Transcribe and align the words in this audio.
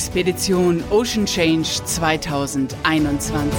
Expedition 0.00 0.82
Ocean 0.90 1.26
Change 1.26 1.84
2021. 1.84 3.52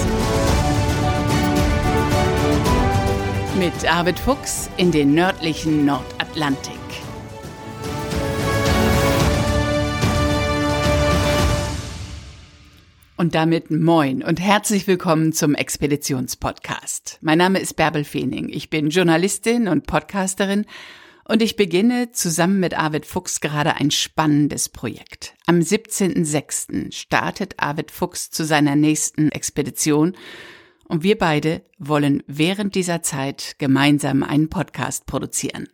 Mit 3.59 3.87
Arvid 3.87 4.17
Fuchs 4.17 4.67
in 4.75 4.89
den 4.89 5.13
nördlichen 5.13 5.85
Nordatlantik. 5.85 6.73
Und 13.17 13.35
damit 13.35 13.69
moin 13.69 14.23
und 14.23 14.39
herzlich 14.39 14.87
willkommen 14.87 15.33
zum 15.33 15.53
Expeditionspodcast. 15.53 17.19
Mein 17.21 17.37
Name 17.37 17.59
ist 17.59 17.75
Bärbel 17.75 18.03
Feening. 18.03 18.49
Ich 18.49 18.71
bin 18.71 18.89
Journalistin 18.89 19.67
und 19.67 19.85
Podcasterin 19.85 20.65
und 21.31 21.41
ich 21.41 21.55
beginne 21.55 22.11
zusammen 22.11 22.59
mit 22.59 22.77
Arvid 22.77 23.05
Fuchs 23.05 23.39
gerade 23.39 23.77
ein 23.77 23.89
spannendes 23.89 24.67
Projekt. 24.67 25.33
Am 25.45 25.59
17.06. 25.59 26.91
startet 26.93 27.53
Arvid 27.55 27.89
Fuchs 27.89 28.31
zu 28.31 28.43
seiner 28.43 28.75
nächsten 28.75 29.31
Expedition 29.31 30.17
und 30.89 31.03
wir 31.03 31.17
beide 31.17 31.61
wollen 31.79 32.21
während 32.27 32.75
dieser 32.75 33.01
Zeit 33.01 33.55
gemeinsam 33.59 34.23
einen 34.23 34.49
Podcast 34.49 35.05
produzieren. 35.05 35.69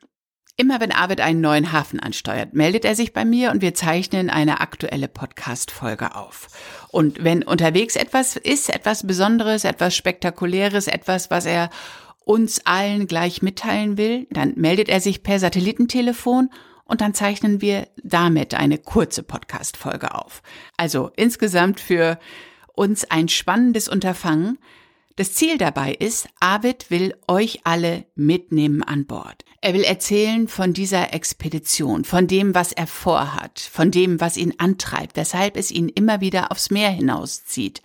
Immer 0.57 0.79
wenn 0.79 0.91
Arvid 0.91 1.21
einen 1.21 1.41
neuen 1.41 1.71
Hafen 1.71 1.99
ansteuert, 1.99 2.53
meldet 2.53 2.85
er 2.85 2.95
sich 2.95 3.11
bei 3.11 3.25
mir 3.25 3.49
und 3.49 3.63
wir 3.63 3.73
zeichnen 3.73 4.29
eine 4.29 4.61
aktuelle 4.61 5.07
Podcast-Folge 5.07 6.15
auf. 6.15 6.49
Und 6.89 7.23
wenn 7.23 7.41
unterwegs 7.41 7.95
etwas 7.95 8.35
ist, 8.35 8.69
etwas 8.69 9.07
Besonderes, 9.07 9.65
etwas 9.65 9.95
Spektakuläres, 9.95 10.87
etwas, 10.87 11.31
was 11.31 11.47
er 11.47 11.71
uns 12.27 12.65
allen 12.65 13.07
gleich 13.07 13.41
mitteilen 13.41 13.97
will, 13.97 14.27
dann 14.31 14.53
meldet 14.55 14.89
er 14.89 14.99
sich 14.99 15.23
per 15.23 15.39
Satellitentelefon 15.39 16.49
und 16.83 17.01
dann 17.01 17.13
zeichnen 17.13 17.61
wir 17.61 17.87
damit 18.03 18.53
eine 18.53 18.77
kurze 18.77 19.23
Podcast-Folge 19.23 20.13
auf. 20.13 20.41
Also 20.75 21.11
insgesamt 21.15 21.79
für 21.79 22.19
uns 22.73 23.05
ein 23.09 23.29
spannendes 23.29 23.87
Unterfangen, 23.87 24.57
das 25.15 25.33
Ziel 25.33 25.57
dabei 25.57 25.93
ist, 25.93 26.27
Arvid 26.39 26.91
will 26.91 27.15
euch 27.27 27.61
alle 27.63 28.05
mitnehmen 28.13 28.83
an 28.83 29.07
Bord. 29.07 29.45
Er 29.61 29.73
will 29.73 29.83
erzählen 29.83 30.47
von 30.47 30.73
dieser 30.73 31.13
Expedition, 31.13 32.03
von 32.03 32.27
dem, 32.27 32.53
was 32.53 32.71
er 32.71 32.85
vorhat, 32.85 33.59
von 33.59 33.89
dem, 33.89 34.21
was 34.21 34.37
ihn 34.37 34.53
antreibt, 34.59 35.15
weshalb 35.15 35.57
es 35.57 35.71
ihn 35.71 35.89
immer 35.89 36.21
wieder 36.21 36.51
aufs 36.51 36.69
Meer 36.69 36.91
hinauszieht. 36.91 37.81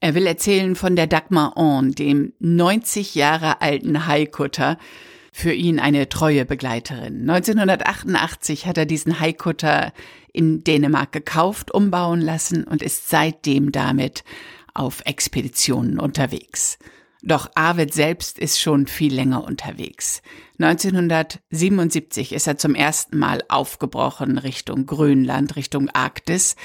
Er 0.00 0.14
will 0.14 0.26
erzählen 0.26 0.76
von 0.76 0.96
der 0.96 1.06
Dagmar 1.06 1.56
On, 1.56 1.92
dem 1.92 2.32
90 2.40 3.14
Jahre 3.14 3.60
alten 3.60 4.06
Haikutter, 4.06 4.78
für 5.32 5.52
ihn 5.52 5.78
eine 5.78 6.08
treue 6.08 6.44
Begleiterin. 6.44 7.28
1988 7.28 8.66
hat 8.66 8.78
er 8.78 8.86
diesen 8.86 9.20
Haikutter 9.20 9.92
in 10.32 10.64
Dänemark 10.64 11.12
gekauft, 11.12 11.70
umbauen 11.70 12.20
lassen 12.20 12.64
und 12.64 12.82
ist 12.82 13.08
seitdem 13.08 13.72
damit 13.72 14.24
auf 14.74 15.02
Expeditionen 15.04 16.00
unterwegs. 16.00 16.78
Doch 17.22 17.50
Arvid 17.54 17.92
selbst 17.92 18.38
ist 18.38 18.58
schon 18.58 18.86
viel 18.86 19.14
länger 19.14 19.44
unterwegs. 19.44 20.22
1977 20.58 22.32
ist 22.32 22.46
er 22.46 22.56
zum 22.56 22.74
ersten 22.74 23.18
Mal 23.18 23.42
aufgebrochen 23.48 24.38
Richtung 24.38 24.86
Grönland, 24.86 25.56
Richtung 25.56 25.90
Arktis. 25.90 26.56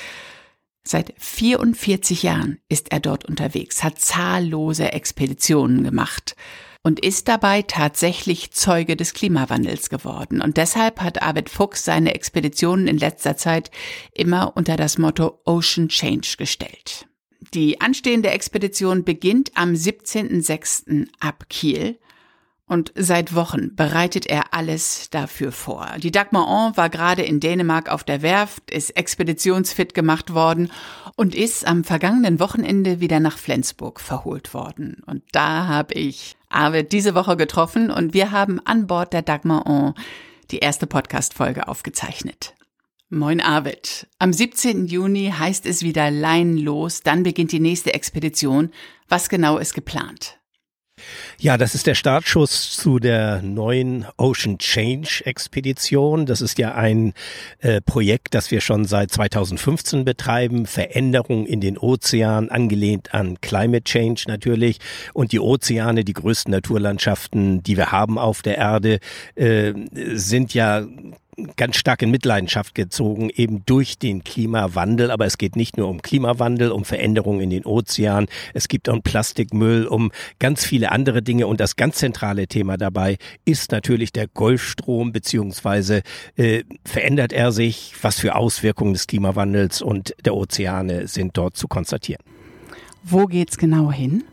Seit 0.88 1.14
44 1.18 2.22
Jahren 2.22 2.60
ist 2.70 2.92
er 2.92 3.00
dort 3.00 3.26
unterwegs, 3.26 3.84
hat 3.84 4.00
zahllose 4.00 4.94
Expeditionen 4.94 5.84
gemacht 5.84 6.36
und 6.84 7.00
ist 7.00 7.28
dabei 7.28 7.64
tatsächlich 7.64 8.52
Zeuge 8.52 8.96
des 8.96 9.16
Klimawandels 9.16 9.90
geworden. 9.90 10.42
Und 10.42 10.58
deshalb 10.58 11.02
hat 11.02 11.24
Arvid 11.24 11.50
Fuchs 11.50 11.84
seine 11.84 12.14
Expeditionen 12.14 12.88
in 12.88 13.00
letzter 13.00 13.36
Zeit 13.36 13.72
immer 14.14 14.56
unter 14.56 14.76
das 14.78 15.00
Motto 15.00 15.40
Ocean 15.46 15.90
Change 15.90 16.36
gestellt. 16.38 17.08
Die 17.56 17.82
anstehende 17.82 18.30
Expedition 18.30 19.04
beginnt 19.04 19.52
am 19.56 19.74
17.06. 19.74 21.08
ab 21.20 21.46
Kiel 21.50 21.98
und 22.68 22.92
seit 22.96 23.36
Wochen 23.36 23.76
bereitet 23.76 24.26
er 24.26 24.54
alles 24.54 25.10
dafür 25.12 25.52
vor. 25.52 25.88
Die 26.00 26.12
Dagmar 26.12 26.48
On 26.48 26.78
war 26.78 26.90
gerade 26.90 27.22
in 27.22 27.40
Dänemark 27.40 27.90
auf 27.90 28.04
der 28.04 28.22
Werft, 28.22 28.72
ist 28.72 28.98
expeditionsfit 28.98 29.94
gemacht 29.94 30.34
worden 30.34 30.72
und 31.16 31.36
ist 31.36 31.68
am 31.68 31.84
vergangenen 31.84 32.40
Wochenende 32.40 33.00
wieder 33.00 33.20
nach 33.20 33.38
Flensburg 33.38 34.00
verholt 34.00 34.54
worden. 34.54 35.04
Und 35.06 35.24
da 35.32 35.68
habe 35.68 35.94
ich 35.94 36.36
Arvid 36.50 36.92
diese 36.92 37.14
Woche 37.14 37.38
getroffen 37.38 37.92
und 37.92 38.14
wir 38.14 38.32
haben 38.32 38.60
an 38.66 38.88
Bord 38.88 39.14
der 39.14 39.22
Dagmar 39.22 39.68
On 39.68 39.94
die 40.52 40.60
erste 40.60 40.88
Podcast-Folge 40.88 41.68
aufgezeichnet. 41.68 42.56
Moin 43.10 43.42
Arvid. 43.42 44.08
Am 44.18 44.34
17. 44.34 44.88
Juni 44.88 45.32
heißt 45.38 45.68
es 45.68 45.84
wieder 45.84 46.10
Leinen 46.10 46.58
los, 46.58 47.02
dann 47.02 47.22
beginnt 47.22 47.52
die 47.52 47.60
nächste 47.60 47.94
Expedition. 47.94 48.72
Was 49.08 49.30
genau 49.30 49.60
ist 49.60 49.76
geplant? 49.76 50.40
Ja, 51.40 51.58
das 51.58 51.76
ist 51.76 51.88
der 51.88 51.96
Startschuss 51.96 52.78
zu 52.78 53.00
der 53.00 53.42
neuen 53.42 54.06
Ocean 54.18 54.58
Change 54.58 55.24
Expedition. 55.26 56.26
Das 56.26 56.42
ist 56.42 56.58
ja 56.58 56.76
ein 56.76 57.14
äh, 57.60 57.82
Projekt, 57.82 58.34
das 58.34 58.52
wir 58.52 58.62
schon 58.62 58.86
seit 58.86 59.12
2015 59.12 60.06
betreiben. 60.06 60.66
Veränderung 60.66 61.46
in 61.46 61.62
den 61.62 61.78
Ozeanen, 61.78 62.50
angelehnt 62.50 63.14
an 63.14 63.40
Climate 63.42 63.84
Change 63.84 64.26
natürlich. 64.28 64.80
Und 65.14 65.32
die 65.32 65.40
Ozeane, 65.40 66.04
die 66.04 66.14
größten 66.14 66.52
Naturlandschaften, 66.52 67.64
die 67.64 67.78
wir 67.78 67.92
haben 67.92 68.18
auf 68.18 68.42
der 68.42 68.58
Erde, 68.58 69.00
äh, 69.36 69.74
sind 69.94 70.54
ja 70.54 70.86
ganz 71.56 71.78
stark 71.78 72.02
in 72.02 72.12
Mitleidenschaft 72.12 72.76
gezogen, 72.76 73.30
eben 73.30 73.64
durch 73.66 73.98
den 73.98 74.24
Klimawandel. 74.24 75.12
Aber 75.12 75.26
es 75.26 75.38
geht 75.38 75.56
nicht 75.56 75.78
nur 75.78 75.90
um 75.90 76.02
Klimawandel, 76.02 76.72
um 76.72 76.86
Veränderungen 76.86 77.42
in 77.42 77.50
den 77.50 77.66
Ozeanen. 77.66 78.30
Es 78.54 78.68
gibt 78.68 78.90
auch 78.90 78.96
Plastikmüll, 79.04 79.86
um 79.86 80.12
ganz 80.40 80.66
viele 80.66 80.92
andere 80.92 81.22
Dinge. 81.22 81.48
Und 81.48 81.60
das 81.60 81.76
ganz 81.76 81.98
zentrale 81.98 82.48
Thema 82.48 82.78
dabei 82.78 83.18
ist 83.46 83.72
natürlich 83.72 84.12
der 84.12 84.28
Golfstrom, 84.28 85.12
beziehungsweise 85.12 86.02
äh, 86.38 86.64
verändert 86.86 87.34
er 87.34 87.52
sich, 87.52 87.94
was 88.02 88.20
für 88.20 88.36
Auswirkungen 88.36 88.94
des 88.94 89.08
Klimawandels 89.08 89.82
und 89.82 90.16
der 90.24 90.36
Ozeane 90.36 91.08
sind 91.08 91.38
dort 91.38 91.58
zu 91.58 91.68
konstatieren. 91.68 92.24
Wo 93.04 93.26
geht's 93.28 93.58
genau 93.58 93.92
hin? 93.92 94.24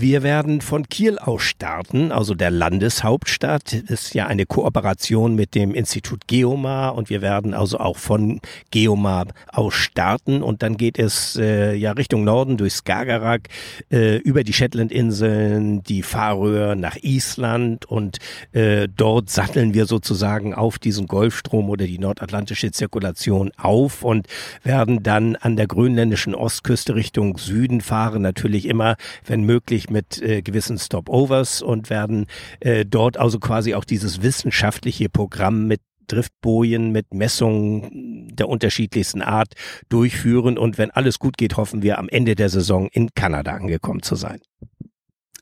Wir 0.00 0.22
werden 0.22 0.60
von 0.60 0.88
Kiel 0.88 1.18
aus 1.18 1.42
starten, 1.42 2.12
also 2.12 2.36
der 2.36 2.52
Landeshauptstadt. 2.52 3.72
Das 3.88 4.04
ist 4.04 4.14
ja 4.14 4.28
eine 4.28 4.46
Kooperation 4.46 5.34
mit 5.34 5.56
dem 5.56 5.74
Institut 5.74 6.28
Geomar 6.28 6.94
und 6.94 7.10
wir 7.10 7.20
werden 7.20 7.52
also 7.52 7.80
auch 7.80 7.96
von 7.96 8.40
Geomar 8.70 9.26
aus 9.48 9.74
starten. 9.74 10.44
Und 10.44 10.62
dann 10.62 10.76
geht 10.76 11.00
es 11.00 11.34
äh, 11.34 11.74
ja 11.74 11.90
Richtung 11.90 12.22
Norden 12.22 12.58
durch 12.58 12.74
Skagerrak, 12.74 13.48
äh, 13.90 14.18
über 14.18 14.44
die 14.44 14.52
Shetlandinseln, 14.52 15.82
die 15.82 16.04
Färöer 16.04 16.76
nach 16.76 16.94
Island. 17.02 17.84
Und 17.84 18.18
äh, 18.52 18.86
dort 18.96 19.30
satteln 19.30 19.74
wir 19.74 19.86
sozusagen 19.86 20.54
auf 20.54 20.78
diesen 20.78 21.08
Golfstrom 21.08 21.68
oder 21.70 21.86
die 21.86 21.98
nordatlantische 21.98 22.70
Zirkulation 22.70 23.50
auf 23.56 24.04
und 24.04 24.28
werden 24.62 25.02
dann 25.02 25.34
an 25.34 25.56
der 25.56 25.66
grönländischen 25.66 26.36
Ostküste 26.36 26.94
Richtung 26.94 27.36
Süden 27.36 27.80
fahren, 27.80 28.22
natürlich 28.22 28.66
immer, 28.66 28.94
wenn 29.26 29.42
möglich 29.42 29.87
mit 29.90 30.20
äh, 30.22 30.42
gewissen 30.42 30.78
Stopovers 30.78 31.62
und 31.62 31.90
werden 31.90 32.26
äh, 32.60 32.84
dort 32.84 33.16
also 33.16 33.38
quasi 33.38 33.74
auch 33.74 33.84
dieses 33.84 34.22
wissenschaftliche 34.22 35.08
Programm 35.08 35.66
mit 35.66 35.80
Driftbojen 36.08 36.90
mit 36.90 37.14
Messungen 37.14 38.34
der 38.34 38.48
unterschiedlichsten 38.48 39.22
Art 39.22 39.54
durchführen. 39.88 40.58
Und 40.58 40.78
wenn 40.78 40.90
alles 40.90 41.18
gut 41.18 41.36
geht, 41.36 41.56
hoffen 41.56 41.82
wir 41.82 41.98
am 41.98 42.08
Ende 42.08 42.34
der 42.34 42.48
Saison 42.48 42.88
in 42.88 43.10
Kanada 43.14 43.52
angekommen 43.52 44.02
zu 44.02 44.16
sein. 44.16 44.40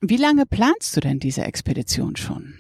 Wie 0.03 0.17
lange 0.17 0.45
planst 0.45 0.97
du 0.97 1.01
denn 1.01 1.19
diese 1.19 1.45
Expedition 1.45 2.17
schon? 2.17 2.55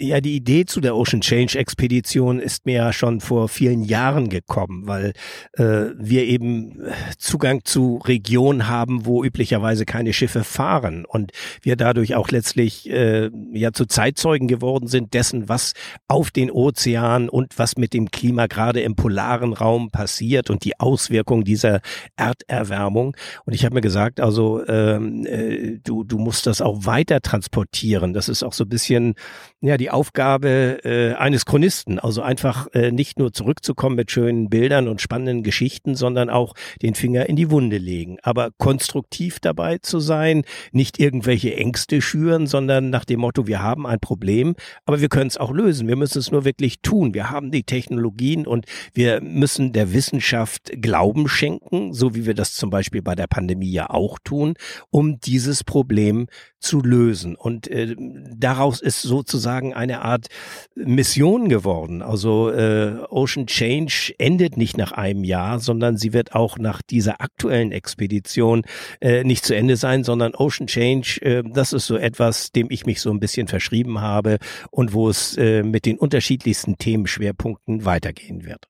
Ja, 0.00 0.20
die 0.20 0.36
Idee 0.36 0.64
zu 0.64 0.80
der 0.80 0.94
Ocean 0.94 1.20
Change 1.20 1.58
Expedition 1.58 2.38
ist 2.38 2.66
mir 2.66 2.74
ja 2.76 2.92
schon 2.92 3.20
vor 3.20 3.48
vielen 3.48 3.82
Jahren 3.82 4.28
gekommen, 4.28 4.86
weil 4.86 5.12
äh, 5.54 5.86
wir 5.98 6.24
eben 6.24 6.80
Zugang 7.18 7.64
zu 7.64 7.96
Regionen 8.04 8.68
haben, 8.68 9.06
wo 9.06 9.24
üblicherweise 9.24 9.86
keine 9.86 10.12
Schiffe 10.12 10.44
fahren 10.44 11.04
und 11.04 11.32
wir 11.62 11.74
dadurch 11.74 12.14
auch 12.14 12.30
letztlich 12.30 12.88
äh, 12.88 13.28
ja 13.52 13.72
zu 13.72 13.86
Zeitzeugen 13.86 14.46
geworden 14.46 14.86
sind 14.86 15.14
dessen, 15.14 15.48
was 15.48 15.72
auf 16.06 16.30
den 16.30 16.52
Ozean 16.52 17.28
und 17.28 17.58
was 17.58 17.76
mit 17.76 17.92
dem 17.92 18.12
Klima 18.12 18.46
gerade 18.46 18.80
im 18.82 18.94
polaren 18.94 19.52
Raum 19.52 19.90
passiert 19.90 20.48
und 20.48 20.64
die 20.64 20.78
Auswirkungen 20.78 21.42
dieser 21.42 21.80
Erderwärmung. 22.16 23.16
Und 23.46 23.52
ich 23.52 23.64
habe 23.64 23.74
mir 23.74 23.80
gesagt, 23.80 24.20
also 24.20 24.64
ähm, 24.68 25.26
äh, 25.26 25.80
du 25.82 26.04
du 26.04 26.18
musst 26.18 26.46
das 26.46 26.60
auch 26.60 26.86
weiter 26.86 27.20
transportieren. 27.20 28.12
Das 28.12 28.28
ist 28.28 28.44
auch 28.44 28.52
so 28.52 28.62
ein 28.62 28.68
bisschen 28.68 29.14
ja 29.60 29.76
die 29.76 29.87
die 29.88 29.92
Aufgabe 29.92 30.84
äh, 30.84 31.14
eines 31.14 31.46
Chronisten, 31.46 31.98
also 31.98 32.20
einfach 32.20 32.66
äh, 32.74 32.92
nicht 32.92 33.18
nur 33.18 33.32
zurückzukommen 33.32 33.96
mit 33.96 34.10
schönen 34.10 34.50
Bildern 34.50 34.86
und 34.86 35.00
spannenden 35.00 35.42
Geschichten, 35.42 35.94
sondern 35.94 36.28
auch 36.28 36.52
den 36.82 36.94
Finger 36.94 37.26
in 37.26 37.36
die 37.36 37.50
Wunde 37.50 37.78
legen, 37.78 38.18
aber 38.22 38.50
konstruktiv 38.58 39.40
dabei 39.40 39.78
zu 39.78 39.98
sein, 39.98 40.42
nicht 40.72 41.00
irgendwelche 41.00 41.56
Ängste 41.56 42.02
schüren, 42.02 42.46
sondern 42.46 42.90
nach 42.90 43.06
dem 43.06 43.20
Motto, 43.20 43.46
wir 43.46 43.62
haben 43.62 43.86
ein 43.86 43.98
Problem, 43.98 44.56
aber 44.84 45.00
wir 45.00 45.08
können 45.08 45.28
es 45.28 45.38
auch 45.38 45.52
lösen. 45.52 45.88
Wir 45.88 45.96
müssen 45.96 46.18
es 46.18 46.30
nur 46.30 46.44
wirklich 46.44 46.82
tun. 46.82 47.14
Wir 47.14 47.30
haben 47.30 47.50
die 47.50 47.62
Technologien 47.62 48.46
und 48.46 48.66
wir 48.92 49.22
müssen 49.22 49.72
der 49.72 49.94
Wissenschaft 49.94 50.70
Glauben 50.82 51.28
schenken, 51.28 51.94
so 51.94 52.14
wie 52.14 52.26
wir 52.26 52.34
das 52.34 52.52
zum 52.52 52.68
Beispiel 52.68 53.00
bei 53.00 53.14
der 53.14 53.26
Pandemie 53.26 53.72
ja 53.72 53.88
auch 53.88 54.18
tun, 54.22 54.52
um 54.90 55.18
dieses 55.18 55.64
Problem 55.64 56.26
zu 56.60 56.80
lösen. 56.80 57.36
Und 57.36 57.68
äh, 57.68 57.94
daraus 58.36 58.80
ist 58.80 59.02
sozusagen 59.02 59.72
eine 59.78 60.02
Art 60.02 60.26
Mission 60.74 61.48
geworden. 61.48 62.02
Also 62.02 62.50
äh, 62.50 62.96
Ocean 63.08 63.46
Change 63.46 64.14
endet 64.18 64.56
nicht 64.56 64.76
nach 64.76 64.92
einem 64.92 65.24
Jahr, 65.24 65.58
sondern 65.60 65.96
sie 65.96 66.12
wird 66.12 66.34
auch 66.34 66.58
nach 66.58 66.82
dieser 66.82 67.20
aktuellen 67.20 67.72
Expedition 67.72 68.64
äh, 69.00 69.24
nicht 69.24 69.44
zu 69.44 69.54
Ende 69.54 69.76
sein, 69.76 70.04
sondern 70.04 70.34
Ocean 70.34 70.66
Change, 70.66 71.20
äh, 71.22 71.42
das 71.44 71.72
ist 71.72 71.86
so 71.86 71.96
etwas, 71.96 72.52
dem 72.52 72.66
ich 72.70 72.84
mich 72.84 73.00
so 73.00 73.10
ein 73.10 73.20
bisschen 73.20 73.48
verschrieben 73.48 74.00
habe 74.00 74.38
und 74.70 74.92
wo 74.92 75.08
es 75.08 75.36
äh, 75.36 75.62
mit 75.62 75.86
den 75.86 75.98
unterschiedlichsten 75.98 76.76
Themenschwerpunkten 76.76 77.84
weitergehen 77.84 78.44
wird. 78.44 78.66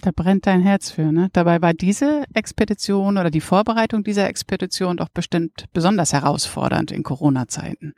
Da 0.00 0.12
brennt 0.14 0.46
dein 0.46 0.62
Herz 0.62 0.90
für, 0.90 1.10
ne? 1.10 1.28
Dabei 1.32 1.60
war 1.60 1.74
diese 1.74 2.24
Expedition 2.32 3.18
oder 3.18 3.30
die 3.30 3.40
Vorbereitung 3.40 4.04
dieser 4.04 4.28
Expedition 4.28 4.96
doch 4.96 5.08
bestimmt 5.08 5.64
besonders 5.72 6.12
herausfordernd 6.12 6.92
in 6.92 7.02
Corona-Zeiten. 7.02 7.94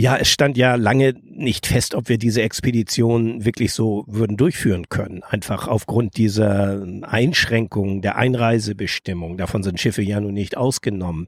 Ja, 0.00 0.16
es 0.16 0.30
stand 0.30 0.56
ja 0.56 0.76
lange 0.76 1.14
nicht 1.24 1.66
fest, 1.66 1.96
ob 1.96 2.08
wir 2.08 2.18
diese 2.18 2.40
Expedition 2.42 3.44
wirklich 3.44 3.72
so 3.72 4.04
würden 4.06 4.36
durchführen 4.36 4.88
können. 4.88 5.24
Einfach 5.24 5.66
aufgrund 5.66 6.16
dieser 6.16 6.86
Einschränkungen 7.02 8.00
der 8.00 8.14
Einreisebestimmung. 8.14 9.36
Davon 9.36 9.64
sind 9.64 9.80
Schiffe 9.80 10.02
ja 10.02 10.20
nun 10.20 10.34
nicht 10.34 10.56
ausgenommen. 10.56 11.26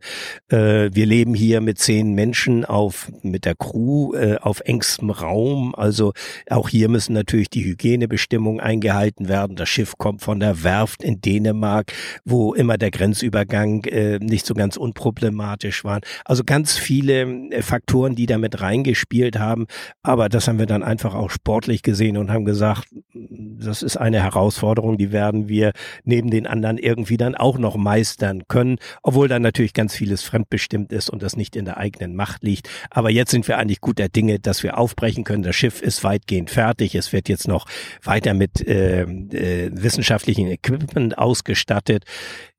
Äh, 0.51 0.91
wir 0.93 1.05
leben 1.05 1.35
hier 1.35 1.61
mit 1.61 1.81
zehn 1.81 2.15
Menschen 2.15 2.65
auf, 2.65 3.11
mit 3.23 3.45
der 3.45 3.57
Crew 3.57 4.15
äh, 4.15 4.37
auf 4.37 4.61
engstem 4.61 5.11
Raum. 5.11 5.75
Also 5.75 6.13
auch 6.49 6.69
hier 6.69 6.89
müssen 6.89 7.13
natürlich 7.13 7.51
die 7.51 7.65
Hygienebestimmungen 7.65 8.61
eingehalten 8.61 9.29
werden. 9.29 9.57
Das 9.57 9.69
Schiff 9.69 9.99
kommt 9.99 10.23
von 10.23 10.39
der 10.39 10.63
Werft 10.63 11.03
in 11.03 11.21
Dänemark, 11.21 11.93
wo 12.25 12.55
immer 12.55 12.79
der 12.79 12.93
Grenzübergang 12.93 13.83
äh, 13.87 14.21
nicht 14.21 14.47
so 14.47 14.55
ganz 14.55 14.77
unproblematisch 14.77 15.83
war. 15.83 16.01
Also 16.25 16.45
ganz 16.45 16.79
viele 16.79 17.51
Faktoren, 17.63 18.15
die 18.15 18.27
damit 18.27 18.60
reingespielt 18.61 19.39
haben. 19.39 19.67
Aber 20.03 20.29
das 20.29 20.49
haben 20.49 20.59
wir 20.59 20.67
dann 20.67 20.83
einfach 20.83 21.15
auch 21.15 21.31
sportlich 21.31 21.83
gesehen 21.83 22.17
und 22.17 22.31
haben 22.31 22.45
gesagt, 22.45 22.89
das 23.13 23.83
ist 23.83 23.97
eine 23.97 24.23
Herausforderung, 24.23 24.99
die 24.99 25.13
werden 25.13 25.49
wir 25.49 25.73
neben 26.05 26.31
den 26.31 26.47
anderen 26.47 26.79
irgendwie 26.79 27.17
dann 27.17 27.35
auch 27.35 27.59
noch 27.59 27.77
meistern 27.77 28.43
können, 28.49 28.79
obwohl 29.03 29.29
dann 29.29 29.43
natürlich 29.43 29.75
ganz 29.75 29.95
vieles 29.95 30.23
fremdbestimmt 30.23 30.93
ist 30.93 31.11
und 31.11 31.23
das 31.23 31.37
nicht 31.37 31.57
in 31.57 31.65
der 31.65 31.77
eigenen 31.77 32.15
Macht 32.17 32.43
liegt. 32.43 32.69
Aber 32.91 33.11
jetzt 33.11 33.31
sind 33.31 33.47
wir 33.49 33.59
eigentlich 33.59 33.81
guter 33.81 34.09
Dinge, 34.09 34.39
dass 34.39 34.63
wir 34.63 34.79
aufbrechen 34.79 35.25
können. 35.25 35.43
Das 35.43 35.57
Schiff 35.57 35.83
ist 35.83 36.05
weitgehend 36.05 36.51
fertig. 36.51 36.95
Es 36.95 37.13
wird 37.13 37.29
jetzt 37.29 37.49
noch 37.49 37.67
weiter 38.03 38.35
mit 38.35 38.67
äh, 38.67 39.03
äh, 39.03 39.71
wissenschaftlichen 39.73 40.49
Equipment 40.49 41.19
ausgestattet. 41.19 42.05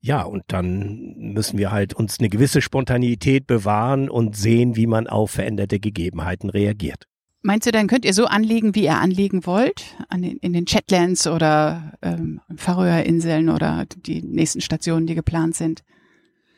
Ja, 0.04 0.24
und 0.24 0.44
dann 0.48 1.14
müssen 1.18 1.60
wir 1.60 1.72
halt 1.72 1.94
uns 1.94 2.20
eine 2.20 2.30
gewisse 2.30 2.62
Spontanität 2.62 3.46
bewahren 3.46 4.10
und 4.10 4.36
sehen, 4.36 4.76
wie 4.76 4.88
man 4.88 5.08
auf 5.08 5.32
veränderte 5.32 5.80
Gegebenheiten 5.80 6.50
reagiert. 6.50 7.06
Meinst 7.44 7.68
du, 7.68 7.72
dann 7.72 7.88
könnt 7.88 8.06
ihr 8.06 8.14
so 8.14 8.26
anlegen, 8.26 8.76
wie 8.76 8.84
ihr 8.84 8.98
anlegen 8.98 9.46
wollt, 9.46 9.96
an 10.10 10.22
den, 10.22 10.38
in 10.38 10.54
den 10.54 10.66
Chatlands 10.66 11.28
oder 11.28 11.94
ähm, 12.02 12.40
Färöerinseln 12.56 13.50
oder 13.50 13.86
die 14.06 14.22
nächsten 14.22 14.62
Stationen, 14.62 15.08
die 15.08 15.16
geplant 15.16 15.56
sind? 15.56 15.84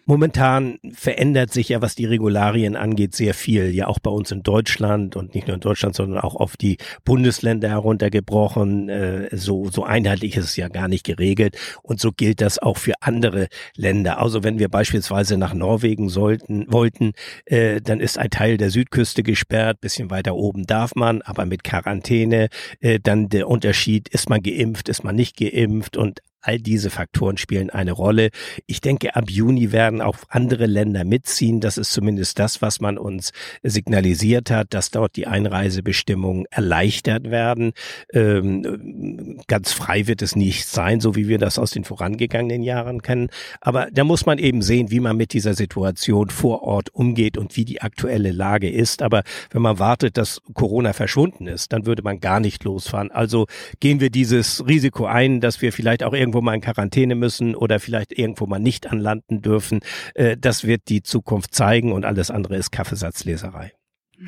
Momentan 0.06 0.80
verändert 0.92 1.54
sich 1.54 1.70
ja, 1.70 1.82
was 1.82 1.96
die 1.96 2.06
Regularien 2.06 2.76
angeht, 2.76 3.16
sehr 3.16 3.34
viel. 3.34 3.74
Ja, 3.74 3.88
auch 3.88 4.00
bei 4.00 4.12
uns 4.12 4.32
in 4.32 4.44
Deutschland 4.44 5.16
und 5.16 5.34
nicht 5.34 5.48
nur 5.48 5.56
in 5.56 5.62
Deutschland, 5.62 5.96
sondern 5.96 6.20
auch 6.20 6.36
auf 6.36 6.58
die 6.58 6.78
Bundesländer 7.06 7.70
heruntergebrochen. 7.70 8.90
Äh, 8.90 9.30
so, 9.32 9.70
so 9.70 9.86
einheitlich 9.86 10.36
ist 10.36 10.46
es 10.46 10.56
ja 10.58 10.68
gar 10.68 10.90
nicht 10.90 11.06
geregelt. 11.06 11.58
Und 11.84 12.02
so 12.02 12.12
gilt 12.12 12.42
das 12.42 12.60
auch 12.60 12.78
für 12.78 12.94
andere 13.00 13.48
Länder. 13.78 14.20
Also 14.20 14.44
wenn 14.44 14.60
wir 14.60 14.68
beispielsweise 14.68 15.38
nach 15.38 15.54
Norwegen 15.54 16.10
sollten, 16.10 16.66
wollten, 16.70 17.14
äh, 17.46 17.80
dann 17.80 18.02
ist 18.02 18.18
ein 18.18 18.30
Teil 18.30 18.58
der 18.58 18.72
Südküste 18.72 19.24
gesperrt. 19.24 19.80
Bisschen 19.80 20.10
weiter 20.10 20.36
oben 20.36 20.66
darf 20.66 20.96
man, 20.96 21.22
aber 21.22 21.46
mit 21.46 21.64
Quarantäne. 21.64 22.50
Äh, 22.82 23.00
dann 23.00 23.30
der 23.30 23.48
Unterschied, 23.48 24.10
ist 24.10 24.30
man 24.30 24.42
geimpft, 24.42 24.90
ist 24.90 25.06
man 25.06 25.16
nicht 25.16 25.38
geimpft 25.38 25.96
und 25.96 26.20
All 26.46 26.60
diese 26.60 26.90
Faktoren 26.90 27.38
spielen 27.38 27.70
eine 27.70 27.94
Rolle. 27.94 28.30
Ich 28.68 28.82
denke, 28.82 29.16
ab 29.16 29.30
Juni 29.30 29.72
werden 29.72 30.02
auch 30.02 30.18
andere 30.28 30.66
Länder 30.66 31.06
mitziehen. 31.06 31.62
Das 31.62 31.78
ist 31.78 31.94
zumindest 31.94 32.38
das, 32.38 32.62
was 32.62 32.82
man 32.82 32.98
uns 32.98 33.32
signalisiert 33.64 34.52
hat, 34.52 34.74
dass 34.74 34.92
dort 34.92 35.16
die 35.16 35.26
Einreisebestimmungen 35.26 36.46
erleichtert 36.52 37.32
werden. 37.32 37.72
Ähm, 38.12 39.40
ganz 39.48 39.72
frei 39.72 40.06
wird 40.08 40.22
es 40.22 40.36
nicht 40.36 40.68
sein, 40.68 41.00
so 41.00 41.16
wie 41.16 41.30
wir 41.30 41.38
das 41.38 41.58
aus 41.58 41.72
den 41.72 41.86
vorangegangenen 41.86 42.62
Jahren 42.62 43.02
kennen. 43.02 43.30
Aber 43.62 43.88
da 43.94 44.04
muss 44.04 44.26
man 44.26 44.38
eben 44.38 44.62
sehen, 44.62 44.92
wie 44.92 45.00
man 45.00 45.16
mit 45.16 45.32
dieser 45.32 45.54
Situation 45.54 46.30
vor 46.30 46.64
Ort 46.64 46.94
umgeht 46.94 47.38
und 47.38 47.56
wie 47.56 47.64
die 47.64 47.82
aktuelle 47.82 48.34
Lage 48.34 48.70
ist. 48.70 49.02
Aber 49.02 49.24
wenn 49.52 49.62
man 49.62 49.80
wartet, 49.80 50.18
dass 50.18 50.42
Corona 50.54 50.92
verschwunden 50.92 51.48
ist, 51.48 51.72
dann 51.72 51.86
würde 51.86 52.04
man 52.04 52.20
gar 52.20 52.42
nicht 52.42 52.66
losfahren. 52.66 53.12
Also 53.12 53.48
gehen 53.80 54.02
wir 54.02 54.10
dieses 54.10 54.68
Risiko 54.68 55.06
ein, 55.06 55.40
dass 55.40 55.62
wir 55.62 55.72
vielleicht 55.72 56.04
auch 56.04 56.12
irgendwie 56.12 56.33
irgendwo 56.34 56.42
mal 56.42 56.56
in 56.56 56.62
Quarantäne 56.62 57.16
müssen 57.16 57.56
oder 57.56 57.80
vielleicht 57.80 58.18
irgendwo 58.18 58.48
mal 58.48 58.60
nicht 58.60 58.92
anlanden 58.92 59.42
dürfen. 59.42 59.82
Äh, 60.16 60.36
das 60.38 60.64
wird 60.64 60.90
die 60.90 61.04
Zukunft 61.04 61.54
zeigen 61.54 61.92
und 61.92 62.06
alles 62.06 62.32
andere 62.32 62.58
ist 62.58 62.72
Kaffeesatzleserei. 62.72 63.72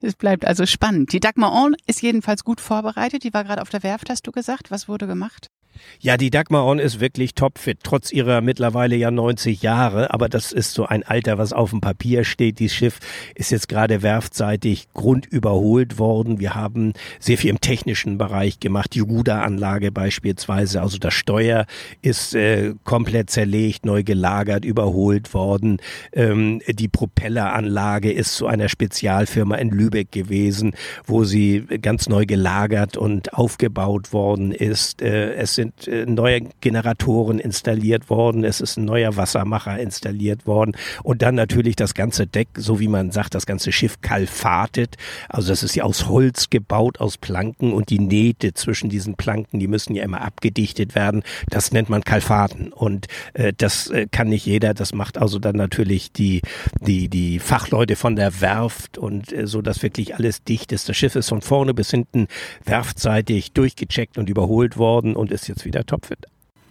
Es 0.00 0.14
bleibt 0.14 0.46
also 0.46 0.66
spannend. 0.66 1.12
Die 1.12 1.20
Dagmar 1.20 1.52
On 1.52 1.74
ist 1.86 2.00
jedenfalls 2.00 2.44
gut 2.44 2.60
vorbereitet. 2.60 3.24
Die 3.24 3.34
war 3.34 3.44
gerade 3.44 3.60
auf 3.60 3.70
der 3.70 3.82
Werft, 3.82 4.08
hast 4.08 4.26
du 4.26 4.30
gesagt. 4.30 4.70
Was 4.70 4.88
wurde 4.88 5.06
gemacht? 5.06 5.48
Ja, 6.00 6.16
die 6.16 6.30
Dagmar 6.30 6.66
On 6.66 6.78
ist 6.78 7.00
wirklich 7.00 7.34
topfit, 7.34 7.78
trotz 7.82 8.12
ihrer 8.12 8.40
mittlerweile 8.40 8.96
ja 8.96 9.10
90 9.10 9.62
Jahre. 9.62 10.12
Aber 10.12 10.28
das 10.28 10.52
ist 10.52 10.72
so 10.72 10.86
ein 10.86 11.02
Alter, 11.02 11.38
was 11.38 11.52
auf 11.52 11.70
dem 11.70 11.80
Papier 11.80 12.24
steht. 12.24 12.58
Dieses 12.58 12.76
Schiff 12.76 12.98
ist 13.34 13.50
jetzt 13.50 13.68
gerade 13.68 14.02
werftseitig 14.02 14.88
grundüberholt 14.94 15.98
worden. 15.98 16.40
Wir 16.40 16.54
haben 16.54 16.92
sehr 17.18 17.38
viel 17.38 17.50
im 17.50 17.60
technischen 17.60 18.18
Bereich 18.18 18.60
gemacht. 18.60 18.94
Die 18.94 19.00
Ruderanlage 19.00 19.92
beispielsweise, 19.92 20.82
also 20.82 20.98
das 20.98 21.14
Steuer 21.14 21.66
ist 22.02 22.34
äh, 22.34 22.74
komplett 22.84 23.30
zerlegt, 23.30 23.84
neu 23.86 24.02
gelagert, 24.02 24.64
überholt 24.64 25.34
worden. 25.34 25.78
Ähm, 26.12 26.60
die 26.68 26.88
Propelleranlage 26.88 28.12
ist 28.12 28.36
zu 28.36 28.46
einer 28.46 28.68
Spezialfirma 28.68 29.56
in 29.56 29.70
Lübeck 29.70 30.12
gewesen, 30.12 30.74
wo 31.06 31.24
sie 31.24 31.64
ganz 31.82 32.08
neu 32.08 32.26
gelagert 32.26 32.96
und 32.96 33.34
aufgebaut 33.34 34.12
worden 34.12 34.52
ist. 34.52 35.02
Äh, 35.02 35.34
es 35.34 35.54
sind 35.54 35.65
sind 35.66 35.88
äh, 35.88 36.06
neue 36.06 36.42
Generatoren 36.60 37.38
installiert 37.38 38.10
worden, 38.10 38.44
es 38.44 38.60
ist 38.60 38.76
ein 38.76 38.84
neuer 38.84 39.16
Wassermacher 39.16 39.78
installiert 39.78 40.46
worden 40.46 40.76
und 41.02 41.22
dann 41.22 41.34
natürlich 41.34 41.76
das 41.76 41.94
ganze 41.94 42.26
Deck, 42.26 42.48
so 42.56 42.80
wie 42.80 42.88
man 42.88 43.10
sagt, 43.10 43.34
das 43.34 43.46
ganze 43.46 43.72
Schiff 43.72 44.00
kalfatet. 44.00 44.96
Also 45.28 45.48
das 45.48 45.62
ist 45.62 45.74
ja 45.74 45.84
aus 45.84 46.08
Holz 46.08 46.50
gebaut, 46.50 47.00
aus 47.00 47.18
Planken 47.18 47.72
und 47.72 47.90
die 47.90 47.98
Nähte 47.98 48.54
zwischen 48.54 48.90
diesen 48.90 49.16
Planken, 49.16 49.60
die 49.60 49.68
müssen 49.68 49.94
ja 49.94 50.04
immer 50.04 50.20
abgedichtet 50.20 50.94
werden. 50.94 51.22
Das 51.48 51.72
nennt 51.72 51.88
man 51.88 52.02
Kalfaten 52.02 52.72
und 52.72 53.06
äh, 53.34 53.52
das 53.56 53.88
äh, 53.88 54.06
kann 54.10 54.28
nicht 54.28 54.46
jeder. 54.46 54.74
Das 54.74 54.94
macht 54.94 55.18
also 55.18 55.38
dann 55.38 55.56
natürlich 55.56 56.12
die 56.12 56.42
die 56.80 57.08
die 57.08 57.38
Fachleute 57.38 57.96
von 57.96 58.16
der 58.16 58.40
Werft 58.40 58.98
und 58.98 59.32
äh, 59.32 59.46
so, 59.46 59.62
dass 59.62 59.82
wirklich 59.82 60.14
alles 60.14 60.42
dicht 60.44 60.72
ist. 60.72 60.88
Das 60.88 60.96
Schiff 60.96 61.16
ist 61.16 61.28
von 61.28 61.42
vorne 61.42 61.74
bis 61.74 61.90
hinten 61.90 62.28
werftseitig 62.64 63.52
durchgecheckt 63.52 64.18
und 64.18 64.28
überholt 64.28 64.76
worden 64.76 65.16
und 65.16 65.32
ist 65.32 65.48
jetzt 65.48 65.55
wieder 65.64 65.84
topfit. 65.84 66.26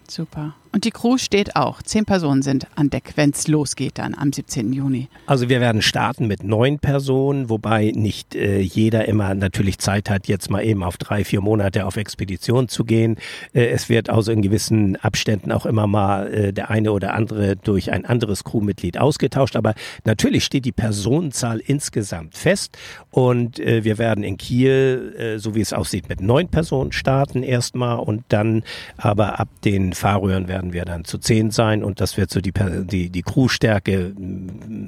Super. 0.10 0.54
Und 0.76 0.84
die 0.84 0.92
Crew 0.92 1.18
steht 1.18 1.56
auch. 1.56 1.82
Zehn 1.82 2.04
Personen 2.04 2.42
sind 2.42 2.68
an 2.76 2.90
Deck, 2.90 3.14
wenn 3.16 3.30
es 3.30 3.48
losgeht 3.48 3.94
dann 3.98 4.14
am 4.14 4.34
17. 4.34 4.74
Juni. 4.74 5.08
Also 5.26 5.48
wir 5.48 5.62
werden 5.62 5.82
starten 5.82 6.28
mit 6.28 6.44
neun 6.44 6.80
Personen, 6.80 7.50
wobei 7.50 7.94
nicht 7.96 8.36
äh, 8.36 8.60
jeder 8.60 9.08
immer 9.08 9.34
natürlich 9.36 9.80
Zeit 9.80 10.10
hat, 10.10 10.28
jetzt 10.28 10.50
mal 10.50 10.66
eben 10.66 10.84
auf 10.84 10.98
drei, 10.98 11.24
vier 11.24 11.40
Monate 11.40 11.86
auf 11.86 11.96
Expedition 11.96 12.68
zu 12.68 12.84
gehen. 12.84 13.16
Äh, 13.54 13.68
es 13.68 13.88
wird 13.88 14.10
also 14.10 14.34
in 14.34 14.42
gewissen 14.42 14.98
Abständen 14.98 15.54
auch 15.54 15.66
immer 15.66 15.88
mal 15.88 16.28
äh, 16.34 16.52
der 16.52 16.70
eine 16.70 16.92
oder 16.92 17.14
andere 17.14 17.56
durch 17.56 17.94
ein 17.94 18.04
anderes 18.04 18.44
Crewmitglied 18.44 18.98
ausgetauscht. 18.98 19.56
Aber 19.56 19.76
natürlich 20.04 20.44
steht 20.44 20.66
die 20.66 20.74
Personenzahl 20.74 21.62
insgesamt 21.66 22.36
fest 22.36 22.78
und 23.12 23.62
äh, 23.62 23.86
wir 23.86 23.98
werden 23.98 24.26
in 24.26 24.36
Kiel, 24.36 25.16
äh, 25.18 25.40
so 25.40 25.56
wie 25.56 25.62
es 25.62 25.72
aussieht, 25.72 26.10
mit 26.10 26.20
neun 26.20 26.50
Personen 26.50 26.92
starten 26.92 27.44
erstmal 27.44 28.00
und 28.00 28.26
dann 28.28 28.64
aber 28.98 29.40
ab 29.40 29.48
den 29.64 29.94
Fahrröhren 29.94 30.50
werden 30.50 30.65
werden 30.66 30.74
wir 30.74 30.86
dann 30.86 31.06
zu 31.06 31.18
zehn 31.18 31.52
sein 31.52 31.84
und 31.84 32.02
das 32.02 32.18
wird 32.18 32.30
so 32.30 32.42
die, 32.42 32.54
die, 32.54 33.10
die 33.10 33.22
Crewstärke 33.22 34.14